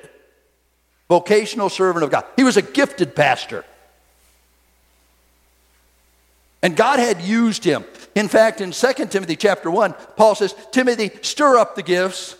vocational 1.10 1.68
servant 1.68 2.04
of 2.04 2.10
God, 2.10 2.24
he 2.36 2.44
was 2.44 2.56
a 2.56 2.62
gifted 2.62 3.14
pastor. 3.14 3.66
And 6.62 6.74
God 6.74 6.98
had 6.98 7.20
used 7.20 7.64
him. 7.64 7.84
In 8.14 8.28
fact, 8.28 8.62
in 8.62 8.70
2 8.70 8.92
Timothy 9.06 9.36
chapter 9.36 9.70
1, 9.70 9.94
Paul 10.16 10.34
says, 10.34 10.54
Timothy, 10.72 11.10
stir 11.20 11.58
up 11.58 11.76
the 11.76 11.82
gifts. 11.82 12.36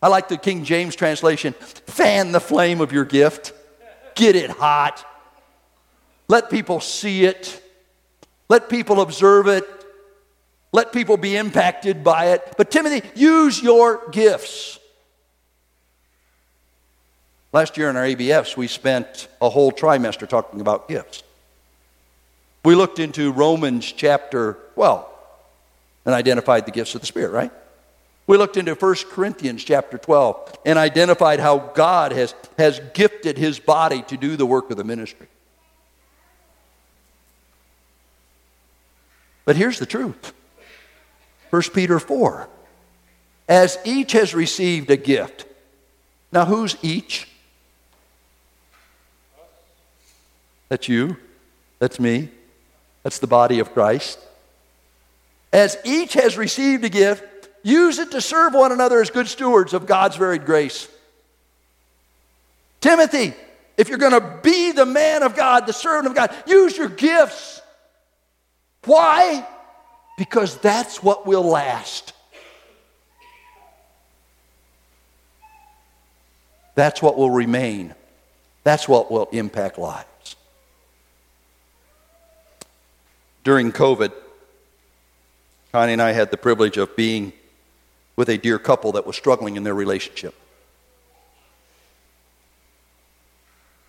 I 0.00 0.08
like 0.08 0.28
the 0.28 0.38
King 0.38 0.64
James 0.64 0.96
translation 0.96 1.52
fan 1.52 2.32
the 2.32 2.40
flame 2.40 2.80
of 2.80 2.92
your 2.92 3.04
gift, 3.04 3.52
get 4.14 4.36
it 4.36 4.48
hot, 4.48 5.04
let 6.28 6.50
people 6.50 6.80
see 6.80 7.24
it. 7.24 7.62
Let 8.48 8.68
people 8.68 9.00
observe 9.00 9.48
it. 9.48 9.64
Let 10.72 10.92
people 10.92 11.16
be 11.16 11.36
impacted 11.36 12.04
by 12.04 12.32
it. 12.32 12.54
But 12.58 12.70
Timothy, 12.70 13.06
use 13.14 13.62
your 13.62 14.08
gifts. 14.10 14.77
Last 17.52 17.76
year 17.78 17.88
in 17.88 17.96
our 17.96 18.04
ABFs, 18.04 18.56
we 18.56 18.66
spent 18.66 19.28
a 19.40 19.48
whole 19.48 19.72
trimester 19.72 20.28
talking 20.28 20.60
about 20.60 20.88
gifts. 20.88 21.22
We 22.64 22.74
looked 22.74 22.98
into 22.98 23.32
Romans 23.32 23.90
chapter 23.90 24.58
12 24.74 25.06
and 26.04 26.14
identified 26.14 26.66
the 26.66 26.72
gifts 26.72 26.94
of 26.94 27.00
the 27.00 27.06
Spirit, 27.06 27.30
right? 27.30 27.52
We 28.26 28.36
looked 28.36 28.58
into 28.58 28.74
1 28.74 28.94
Corinthians 29.10 29.64
chapter 29.64 29.96
12 29.96 30.58
and 30.66 30.78
identified 30.78 31.40
how 31.40 31.58
God 31.58 32.12
has, 32.12 32.34
has 32.58 32.80
gifted 32.92 33.38
his 33.38 33.58
body 33.58 34.02
to 34.02 34.18
do 34.18 34.36
the 34.36 34.44
work 34.44 34.70
of 34.70 34.76
the 34.76 34.84
ministry. 34.84 35.28
But 39.46 39.56
here's 39.56 39.78
the 39.78 39.86
truth 39.86 40.34
1 41.48 41.62
Peter 41.72 41.98
4. 41.98 42.46
As 43.48 43.78
each 43.86 44.12
has 44.12 44.34
received 44.34 44.90
a 44.90 44.98
gift. 44.98 45.46
Now, 46.30 46.44
who's 46.44 46.76
each? 46.82 47.26
That's 50.68 50.88
you. 50.88 51.16
That's 51.78 51.98
me. 51.98 52.30
That's 53.02 53.18
the 53.18 53.26
body 53.26 53.60
of 53.60 53.72
Christ. 53.72 54.18
As 55.52 55.78
each 55.84 56.14
has 56.14 56.36
received 56.36 56.84
a 56.84 56.88
gift, 56.88 57.24
use 57.62 57.98
it 57.98 58.10
to 58.10 58.20
serve 58.20 58.54
one 58.54 58.72
another 58.72 59.00
as 59.00 59.10
good 59.10 59.28
stewards 59.28 59.72
of 59.72 59.86
God's 59.86 60.16
varied 60.16 60.44
grace. 60.44 60.88
Timothy, 62.80 63.34
if 63.76 63.88
you're 63.88 63.98
going 63.98 64.12
to 64.12 64.40
be 64.42 64.72
the 64.72 64.86
man 64.86 65.22
of 65.22 65.34
God, 65.34 65.66
the 65.66 65.72
servant 65.72 66.06
of 66.06 66.14
God, 66.14 66.34
use 66.46 66.76
your 66.76 66.88
gifts 66.88 67.58
why? 68.88 69.46
Because 70.16 70.56
that's 70.58 71.02
what 71.02 71.26
will 71.26 71.42
last. 71.42 72.12
That's 76.74 77.02
what 77.02 77.18
will 77.18 77.30
remain. 77.30 77.94
That's 78.64 78.88
what 78.88 79.10
will 79.10 79.28
impact 79.32 79.78
lives. 79.78 80.06
During 83.48 83.72
COVID, 83.72 84.12
Connie 85.72 85.94
and 85.94 86.02
I 86.02 86.12
had 86.12 86.30
the 86.30 86.36
privilege 86.36 86.76
of 86.76 86.94
being 86.94 87.32
with 88.14 88.28
a 88.28 88.36
dear 88.36 88.58
couple 88.58 88.92
that 88.92 89.06
was 89.06 89.16
struggling 89.16 89.56
in 89.56 89.62
their 89.62 89.72
relationship. 89.72 90.34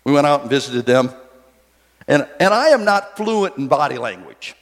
We 0.02 0.12
went 0.12 0.26
out 0.26 0.40
and 0.40 0.48
visited 0.48 0.86
them. 0.86 1.12
And, 2.08 2.26
and 2.40 2.54
I 2.54 2.68
am 2.68 2.86
not 2.86 3.18
fluent 3.18 3.58
in 3.58 3.68
body 3.68 3.98
language. 3.98 4.54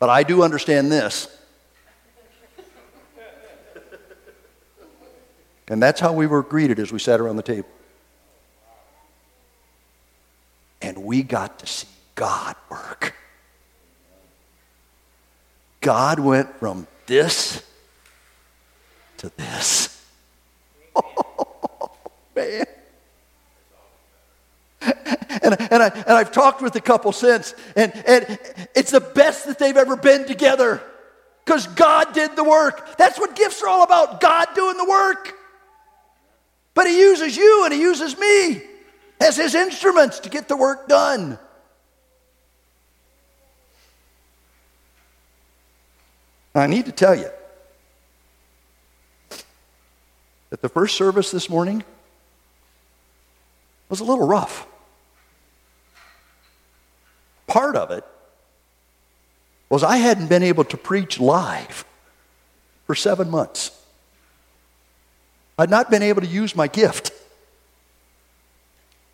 But 0.00 0.10
I 0.10 0.24
do 0.24 0.42
understand 0.42 0.90
this. 0.90 1.28
And 5.68 5.80
that's 5.80 6.00
how 6.00 6.12
we 6.12 6.26
were 6.26 6.42
greeted 6.42 6.80
as 6.80 6.90
we 6.90 6.98
sat 6.98 7.20
around 7.20 7.36
the 7.36 7.44
table. 7.44 7.68
and 10.82 11.04
we 11.04 11.22
got 11.22 11.60
to 11.60 11.68
see 11.68 11.86
God 12.16 12.56
work. 12.68 13.14
God 15.80 16.20
went 16.20 16.58
from 16.58 16.86
this 17.06 17.62
to 19.18 19.30
this. 19.36 19.96
Oh, 21.82 21.92
man. 22.34 22.66
And, 24.80 25.60
and, 25.60 25.82
I, 25.82 25.88
and 25.88 26.10
I've 26.10 26.32
talked 26.32 26.60
with 26.60 26.74
a 26.74 26.80
couple 26.80 27.12
since, 27.12 27.54
and, 27.76 27.92
and 28.06 28.38
it's 28.74 28.90
the 28.90 29.00
best 29.00 29.46
that 29.46 29.58
they've 29.58 29.76
ever 29.76 29.96
been 29.96 30.26
together 30.26 30.82
because 31.44 31.66
God 31.68 32.12
did 32.12 32.36
the 32.36 32.44
work. 32.44 32.96
That's 32.96 33.18
what 33.18 33.36
gifts 33.36 33.62
are 33.62 33.68
all 33.68 33.82
about 33.82 34.20
God 34.20 34.48
doing 34.54 34.76
the 34.76 34.84
work. 34.84 35.34
But 36.74 36.86
He 36.86 37.00
uses 37.00 37.36
you 37.36 37.64
and 37.64 37.72
He 37.72 37.80
uses 37.80 38.18
me 38.18 38.62
as 39.20 39.36
His 39.36 39.54
instruments 39.54 40.20
to 40.20 40.28
get 40.28 40.48
the 40.48 40.56
work 40.56 40.88
done. 40.88 41.38
I 46.54 46.66
need 46.66 46.86
to 46.86 46.92
tell 46.92 47.14
you 47.14 47.30
that 50.50 50.62
the 50.62 50.68
first 50.68 50.96
service 50.96 51.30
this 51.30 51.48
morning 51.48 51.84
was 53.88 54.00
a 54.00 54.04
little 54.04 54.26
rough. 54.26 54.66
Part 57.46 57.76
of 57.76 57.90
it 57.90 58.04
was 59.68 59.84
I 59.84 59.98
hadn't 59.98 60.28
been 60.28 60.42
able 60.42 60.64
to 60.64 60.76
preach 60.76 61.20
live 61.20 61.84
for 62.86 62.94
seven 62.94 63.30
months. 63.30 63.70
I'd 65.56 65.70
not 65.70 65.90
been 65.90 66.02
able 66.02 66.22
to 66.22 66.26
use 66.26 66.56
my 66.56 66.66
gift. 66.66 67.12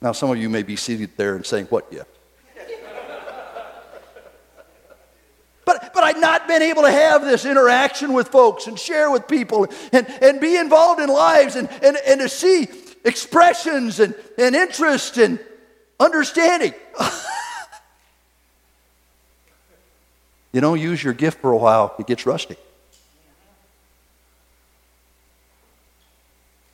Now, 0.01 0.13
some 0.13 0.31
of 0.31 0.39
you 0.39 0.49
may 0.49 0.63
be 0.63 0.77
seated 0.77 1.11
there 1.17 1.35
and 1.37 1.45
saying, 1.45 1.67
What 1.67 1.91
gift? 1.91 2.16
But, 5.97 6.05
I'd 6.05 6.21
not 6.21 6.47
been 6.47 6.63
able 6.63 6.83
to 6.83 6.91
have 6.91 7.23
this 7.23 7.45
interaction 7.45 8.13
with 8.13 8.29
folks 8.29 8.67
and 8.67 8.79
share 8.79 9.11
with 9.11 9.27
people 9.27 9.67
and, 9.93 10.07
and 10.23 10.41
be 10.41 10.57
involved 10.57 11.01
in 11.01 11.09
lives 11.09 11.57
and, 11.57 11.69
and, 11.83 11.97
and 12.07 12.21
to 12.21 12.29
see 12.29 12.69
expressions 13.05 13.99
and, 13.99 14.15
and 14.37 14.55
interest 14.55 15.17
and 15.17 15.41
understanding. 15.99 16.75
you 20.53 20.61
don't 20.61 20.81
use 20.81 21.03
your 21.03 21.15
gift 21.15 21.41
for 21.41 21.51
a 21.51 21.57
while, 21.57 21.95
it 21.99 22.07
gets 22.07 22.27
rusty. 22.27 22.57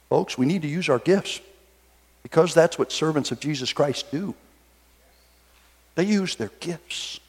Folks, 0.09 0.37
we 0.37 0.45
need 0.45 0.63
to 0.63 0.69
use 0.69 0.89
our 0.89 0.99
gifts 0.99 1.41
because 2.23 2.53
that's 2.53 2.79
what 2.79 2.93
servants 2.93 3.31
of 3.31 3.41
Jesus 3.41 3.73
Christ 3.73 4.11
do. 4.11 4.35
They 5.95 6.05
use 6.05 6.37
their 6.37 6.51
gifts. 6.61 7.21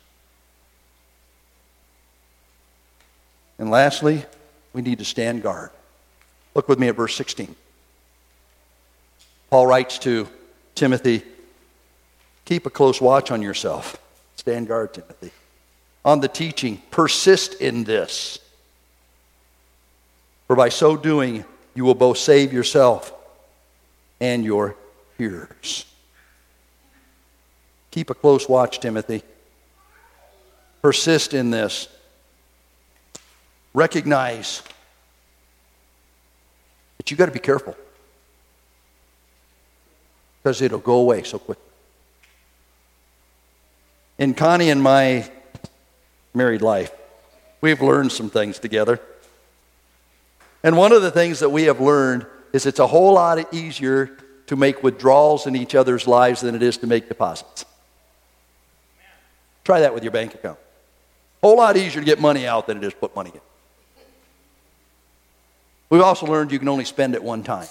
And 3.63 3.71
lastly, 3.71 4.26
we 4.73 4.82
need 4.82 4.99
to 4.99 5.06
stand 5.06 5.41
guard. 5.41 5.69
Look 6.54 6.67
with 6.67 6.80
me 6.80 6.89
at 6.89 6.97
verse 6.97 7.15
16. 7.15 7.56
Paul 9.49 9.67
writes 9.67 9.97
to 9.99 10.28
Timothy, 10.76 11.23
Keep 12.43 12.65
a 12.65 12.69
close 12.69 12.99
watch 12.99 13.32
on 13.32 13.41
yourself. 13.41 13.97
Stand 14.36 14.67
guard, 14.67 14.93
Timothy 14.93 15.32
on 16.06 16.19
the 16.19 16.28
teaching. 16.28 16.82
Persist 16.91 17.56
in 17.56 17.84
this. 17.84 18.39
For 20.47 20.56
by 20.56 20.69
so 20.69 20.97
doing, 20.97 21.45
you 21.73 21.86
will 21.86 21.95
both 21.95 22.17
save 22.17 22.52
yourself 22.52 23.13
and 24.19 24.43
your 24.43 24.76
hearers. 25.17 25.86
Keep 27.91 28.10
a 28.10 28.13
close 28.13 28.49
watch, 28.49 28.80
Timothy. 28.80 29.23
Persist 30.82 31.34
in 31.34 31.49
this. 31.49 31.88
Recognize 33.74 34.62
that 36.98 37.10
you've 37.10 37.18
got 37.18 37.26
to 37.26 37.32
be 37.32 37.40
careful 37.40 37.76
because 40.42 40.62
it'll 40.62 40.80
go 40.80 40.96
away 40.96 41.24
so 41.24 41.40
quick. 41.40 41.58
In 44.18 44.34
Connie 44.34 44.70
and 44.70 44.82
my 44.82 45.30
married 46.34 46.62
life. 46.62 46.92
We've 47.62 47.82
learned 47.82 48.12
some 48.12 48.30
things 48.30 48.60
together. 48.60 49.00
And 50.64 50.78
one 50.78 50.92
of 50.92 51.02
the 51.02 51.12
things 51.12 51.40
that 51.40 51.50
we 51.50 51.64
have 51.64 51.80
learned 51.80 52.26
is 52.52 52.66
it's 52.66 52.80
a 52.80 52.88
whole 52.88 53.14
lot 53.14 53.54
easier 53.54 54.18
to 54.48 54.56
make 54.56 54.84
withdrawals 54.84 55.48
in 55.48 55.56
each 55.56 55.76
other's 55.76 56.08
lives 56.08 56.42
than 56.42 56.56
it 56.56 56.64
is 56.64 56.78
to 56.78 56.88
make 56.88 57.08
deposits. 57.08 57.66
Try 59.64 59.80
that 59.82 59.94
with 59.94 60.04
your 60.04 60.12
bank 60.12 60.34
account. 60.34 60.60
A 61.42 61.48
whole 61.48 61.58
lot 61.58 61.78
easier 61.78 62.02
to 62.02 62.06
get 62.06 62.20
money 62.20 62.46
out 62.46 62.68
than 62.68 62.78
it 62.78 62.84
is 62.84 62.94
to 62.94 63.00
put 63.00 63.16
money 63.16 63.32
in. 63.34 63.42
We've 65.94 66.02
also 66.02 66.26
learned 66.26 66.52
you 66.52 66.58
can 66.58 66.70
only 66.70 66.86
spend 66.86 67.14
it 67.14 67.24
one 67.24 67.44
time. 67.44 67.68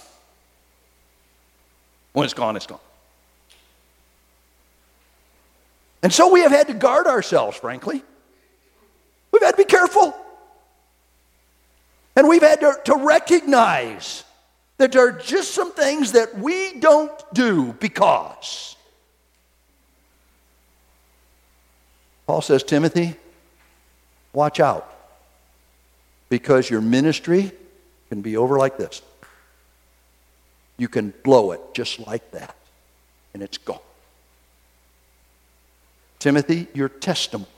When 2.13 2.25
it's 2.25 2.35
gone, 2.35 2.55
it's 2.55 2.69
gone. 2.69 2.79
And 6.05 6.13
so 6.13 6.33
we 6.33 6.43
have 6.43 6.53
had 6.53 6.69
to 6.69 6.75
guard 6.75 7.09
ourselves, 7.09 7.57
frankly. 7.57 8.01
We've 9.33 9.43
had 9.43 9.51
to 9.51 9.57
be 9.57 9.65
careful. 9.65 10.15
And 12.15 12.29
we've 12.29 12.43
had 12.43 12.61
to, 12.61 12.79
to 12.85 12.95
recognize 12.95 14.23
that 14.79 14.93
there 14.93 15.09
are 15.09 15.19
just 15.19 15.53
some 15.53 15.73
things 15.73 16.13
that 16.13 16.39
we 16.39 16.79
don't 16.79 17.11
do 17.35 17.73
because. 17.81 18.77
Paul 22.29 22.41
says, 22.41 22.63
Timothy, 22.63 23.17
watch 24.33 24.61
out 24.61 24.89
because 26.29 26.71
your 26.71 26.81
ministry 26.81 27.51
can 28.12 28.20
be 28.20 28.37
over 28.37 28.59
like 28.59 28.77
this. 28.77 29.01
You 30.77 30.87
can 30.87 31.14
blow 31.25 31.53
it 31.53 31.62
just 31.72 31.98
like 31.98 32.31
that, 32.33 32.55
and 33.33 33.42
it's 33.42 33.57
gone. 33.57 33.79
Timothy, 36.18 36.66
your 36.75 36.90
testimony 36.90 37.48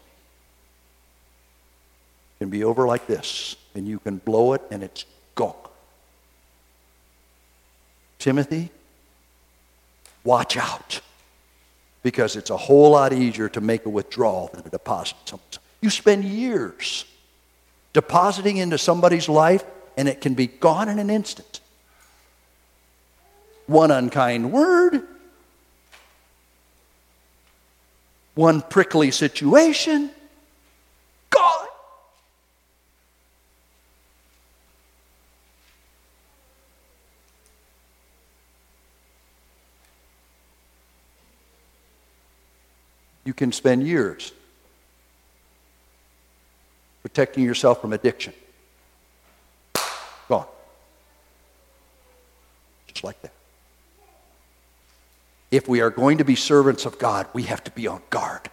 can 2.39 2.51
be 2.51 2.63
over 2.63 2.87
like 2.87 3.09
this, 3.09 3.57
and 3.75 3.89
you 3.89 3.99
can 3.99 4.19
blow 4.19 4.53
it 4.53 4.63
and 4.71 4.85
it's 4.85 5.07
gone. 5.35 5.57
Timothy, 8.21 8.71
watch 10.23 10.57
out 10.57 11.01
because 12.05 12.37
it's 12.37 12.51
a 12.51 12.57
whole 12.57 12.93
lot 12.93 13.13
easier 13.13 13.49
to 13.49 13.61
make 13.61 13.87
a 13.87 13.91
withdrawal 13.91 14.51
than 14.55 14.65
a 14.65 14.71
deposit. 14.71 15.17
You 15.81 15.91
spend 15.91 16.25
years 16.25 17.07
depositing 17.93 18.59
into 18.59 18.79
somebody's 18.79 19.29
life, 19.29 19.65
and 19.97 20.09
it 20.09 20.21
can 20.21 20.35
be 20.35 20.47
gone 20.47 20.89
in 20.89 20.99
an 20.99 21.11
instant. 21.11 21.61
One 23.67 23.91
unkind 23.91 24.53
word, 24.53 25.03
one 28.35 28.63
prickly 28.63 29.11
situation, 29.11 30.11
gone. 31.31 31.65
you 43.25 43.33
can 43.33 43.53
spend 43.53 43.87
years 43.87 44.33
protecting 47.03 47.43
yourself 47.45 47.81
from 47.81 47.93
addiction. 47.93 48.33
Gone. 50.29 50.47
Just 52.84 52.84
like 53.03 53.21
that. 53.23 53.33
If 55.51 55.69
we 55.69 55.81
are 55.81 55.91
going 55.91 56.19
to 56.19 56.25
be 56.25 56.37
servants 56.37 56.85
of 56.85 56.99
God, 56.99 57.27
we 57.33 57.45
have 57.45 57.65
to 57.65 57.71
be 57.71 57.87
on 57.87 58.03
guard. 58.11 58.51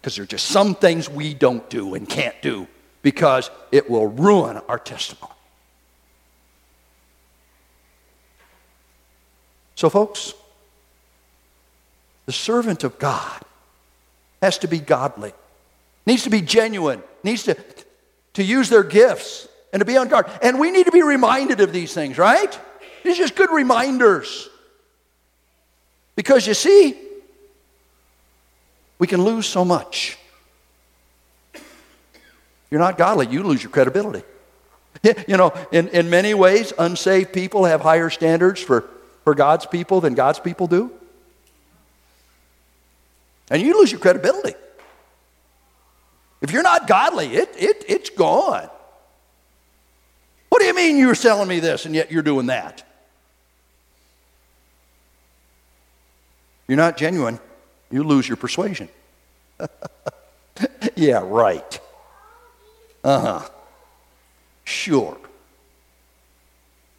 Because 0.00 0.16
there 0.16 0.24
are 0.24 0.26
just 0.26 0.46
some 0.46 0.74
things 0.74 1.08
we 1.08 1.34
don't 1.34 1.68
do 1.70 1.94
and 1.94 2.08
can't 2.08 2.40
do 2.42 2.66
because 3.02 3.50
it 3.70 3.88
will 3.88 4.06
ruin 4.06 4.58
our 4.68 4.78
testimony. 4.78 5.32
So, 9.74 9.88
folks, 9.90 10.34
the 12.26 12.32
servant 12.32 12.84
of 12.84 12.98
God 12.98 13.40
has 14.40 14.58
to 14.58 14.68
be 14.68 14.78
godly, 14.78 15.32
needs 16.06 16.24
to 16.24 16.30
be 16.30 16.40
genuine, 16.40 17.02
needs 17.24 17.44
to, 17.44 17.56
to 18.34 18.42
use 18.42 18.68
their 18.68 18.84
gifts 18.84 19.48
and 19.72 19.80
to 19.80 19.84
be 19.84 19.96
on 19.96 20.08
guard. 20.08 20.26
And 20.42 20.60
we 20.60 20.70
need 20.70 20.86
to 20.86 20.92
be 20.92 21.02
reminded 21.02 21.60
of 21.60 21.72
these 21.72 21.94
things, 21.94 22.18
right? 22.18 22.58
These 23.02 23.18
are 23.18 23.22
just 23.22 23.36
good 23.36 23.50
reminders. 23.50 24.48
Because 26.14 26.46
you 26.46 26.54
see, 26.54 26.96
we 28.98 29.06
can 29.06 29.22
lose 29.22 29.46
so 29.46 29.64
much. 29.64 30.18
You're 32.70 32.80
not 32.80 32.96
godly, 32.96 33.26
you 33.28 33.42
lose 33.42 33.62
your 33.62 33.70
credibility. 33.70 34.24
You 35.26 35.36
know, 35.36 35.52
in, 35.72 35.88
in 35.88 36.10
many 36.10 36.32
ways, 36.32 36.72
unsaved 36.78 37.32
people 37.32 37.64
have 37.64 37.80
higher 37.80 38.08
standards 38.08 38.60
for, 38.60 38.88
for 39.24 39.34
God's 39.34 39.66
people 39.66 40.00
than 40.00 40.14
God's 40.14 40.38
people 40.38 40.68
do. 40.68 40.92
And 43.50 43.60
you 43.60 43.76
lose 43.78 43.90
your 43.90 44.00
credibility. 44.00 44.54
If 46.40 46.52
you're 46.52 46.62
not 46.62 46.86
godly, 46.86 47.34
it, 47.34 47.52
it, 47.58 47.84
it's 47.88 48.10
gone. 48.10 48.68
What 50.50 50.60
do 50.60 50.66
you 50.66 50.74
mean 50.74 50.98
you 50.98 51.08
were 51.08 51.14
selling 51.14 51.48
me 51.48 51.58
this 51.58 51.84
and 51.84 51.94
yet 51.94 52.12
you're 52.12 52.22
doing 52.22 52.46
that? 52.46 52.84
You're 56.72 56.78
not 56.78 56.96
genuine, 56.96 57.38
you 57.90 58.02
lose 58.02 58.26
your 58.26 58.38
persuasion. 58.38 58.88
yeah, 60.96 61.20
right. 61.22 61.80
Uh 63.04 63.20
huh. 63.20 63.48
Sure. 64.64 65.18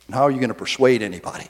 And 0.06 0.14
how 0.14 0.22
are 0.22 0.30
you 0.30 0.38
going 0.38 0.50
to 0.50 0.54
persuade 0.54 1.02
anybody 1.02 1.48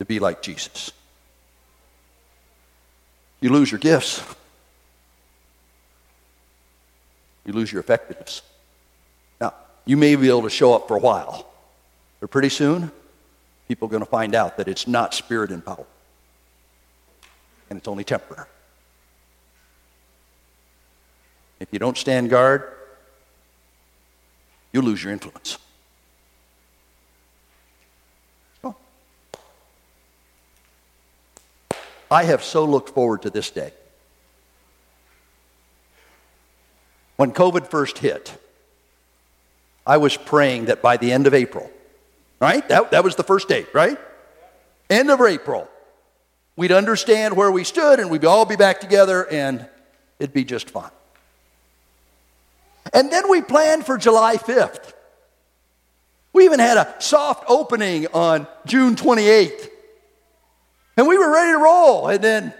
to 0.00 0.04
be 0.04 0.18
like 0.18 0.42
Jesus? 0.42 0.90
You 3.40 3.48
lose 3.48 3.72
your 3.72 3.80
gifts. 3.80 4.22
You 7.46 7.54
lose 7.54 7.72
your 7.72 7.80
effectiveness. 7.80 8.42
Now, 9.40 9.54
you 9.86 9.96
may 9.96 10.14
be 10.14 10.28
able 10.28 10.42
to 10.42 10.50
show 10.50 10.74
up 10.74 10.88
for 10.88 10.96
a 10.98 11.00
while, 11.00 11.48
but 12.20 12.30
pretty 12.30 12.50
soon, 12.50 12.92
people 13.68 13.88
are 13.88 13.90
going 13.90 14.04
to 14.04 14.10
find 14.10 14.34
out 14.34 14.56
that 14.56 14.68
it's 14.68 14.86
not 14.86 15.14
spirit 15.14 15.50
and 15.50 15.64
power, 15.64 15.86
and 17.68 17.78
it's 17.78 17.88
only 17.88 18.04
temporary. 18.04 18.48
If 21.58 21.68
you 21.72 21.78
don't 21.78 21.96
stand 21.96 22.30
guard, 22.30 22.64
you 24.72 24.82
lose 24.82 25.02
your 25.02 25.12
influence. 25.12 25.58
I 32.10 32.24
have 32.24 32.44
so 32.44 32.64
looked 32.64 32.90
forward 32.90 33.22
to 33.22 33.30
this 33.30 33.50
day. 33.50 33.72
When 37.16 37.32
COVID 37.32 37.66
first 37.66 37.98
hit, 37.98 38.32
I 39.86 39.96
was 39.96 40.16
praying 40.16 40.66
that 40.66 40.82
by 40.82 40.98
the 40.98 41.12
end 41.12 41.26
of 41.26 41.34
April, 41.34 41.70
right? 42.40 42.66
That, 42.68 42.90
that 42.90 43.04
was 43.04 43.16
the 43.16 43.22
first 43.22 43.48
date, 43.48 43.68
right? 43.72 43.98
End 44.88 45.10
of 45.10 45.20
April, 45.20 45.68
we'd 46.56 46.72
understand 46.72 47.36
where 47.36 47.50
we 47.50 47.64
stood 47.64 47.98
and 47.98 48.10
we'd 48.10 48.24
all 48.24 48.44
be 48.44 48.56
back 48.56 48.80
together 48.80 49.26
and 49.30 49.66
it'd 50.18 50.34
be 50.34 50.44
just 50.44 50.70
fine. 50.70 50.90
And 52.92 53.12
then 53.12 53.28
we 53.28 53.42
planned 53.42 53.84
for 53.84 53.98
July 53.98 54.36
5th. 54.36 54.92
We 56.32 56.44
even 56.44 56.60
had 56.60 56.76
a 56.76 56.94
soft 56.98 57.44
opening 57.48 58.06
on 58.08 58.46
June 58.66 58.94
28th. 58.94 59.70
And 60.96 61.06
we 61.06 61.18
were 61.18 61.32
ready 61.32 61.52
to 61.52 61.58
roll. 61.58 62.08
And 62.08 62.22
then, 62.22 62.54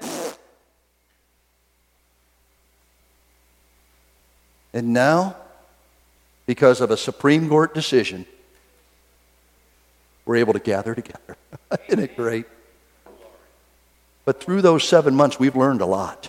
and 4.73 4.93
now, 4.93 5.37
because 6.47 6.81
of 6.81 6.91
a 6.91 6.97
Supreme 6.97 7.49
Court 7.49 7.75
decision, 7.75 8.27
we're 10.27 10.37
able 10.37 10.53
to 10.53 10.59
gather 10.59 10.95
together. 10.95 11.37
Isn't 11.89 12.01
it 12.01 12.17
great? 12.17 12.47
But 14.25 14.43
through 14.43 14.61
those 14.61 14.87
seven 14.87 15.15
months, 15.15 15.39
we've 15.39 15.55
learned 15.55 15.81
a 15.81 15.87
lot. 15.87 16.29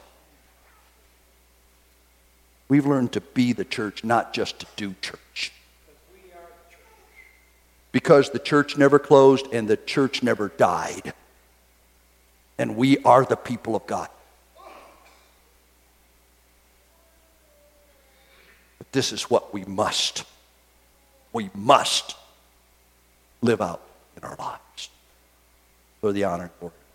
We've 2.70 2.86
learned 2.86 3.14
to 3.14 3.22
be 3.22 3.54
the 3.54 3.66
church, 3.66 4.04
not 4.04 4.34
just 4.34 4.60
to 4.60 4.68
do 4.76 4.96
church. 5.02 5.52
Because 7.92 8.30
the 8.30 8.40
church 8.40 8.78
never 8.78 9.00
closed 9.00 9.48
and 9.52 9.68
the 9.68 9.78
church 9.78 10.22
never 10.22 10.50
died. 10.50 11.14
And 12.60 12.76
we 12.76 13.00
are 13.00 13.26
the 13.26 13.36
people 13.36 13.76
of 13.76 13.88
God. 13.88 14.10
But 18.78 18.92
this 18.92 19.12
is 19.12 19.24
what 19.24 19.54
we 19.54 19.64
must, 19.66 20.24
we 21.34 21.50
must 21.56 22.16
live 23.42 23.62
out 23.62 23.87
in 24.18 24.24
our 24.24 24.36
lives. 24.36 24.90
For 26.02 26.12
the 26.12 26.24
honor 26.26 26.44
and 26.44 26.52
glory 26.60 26.87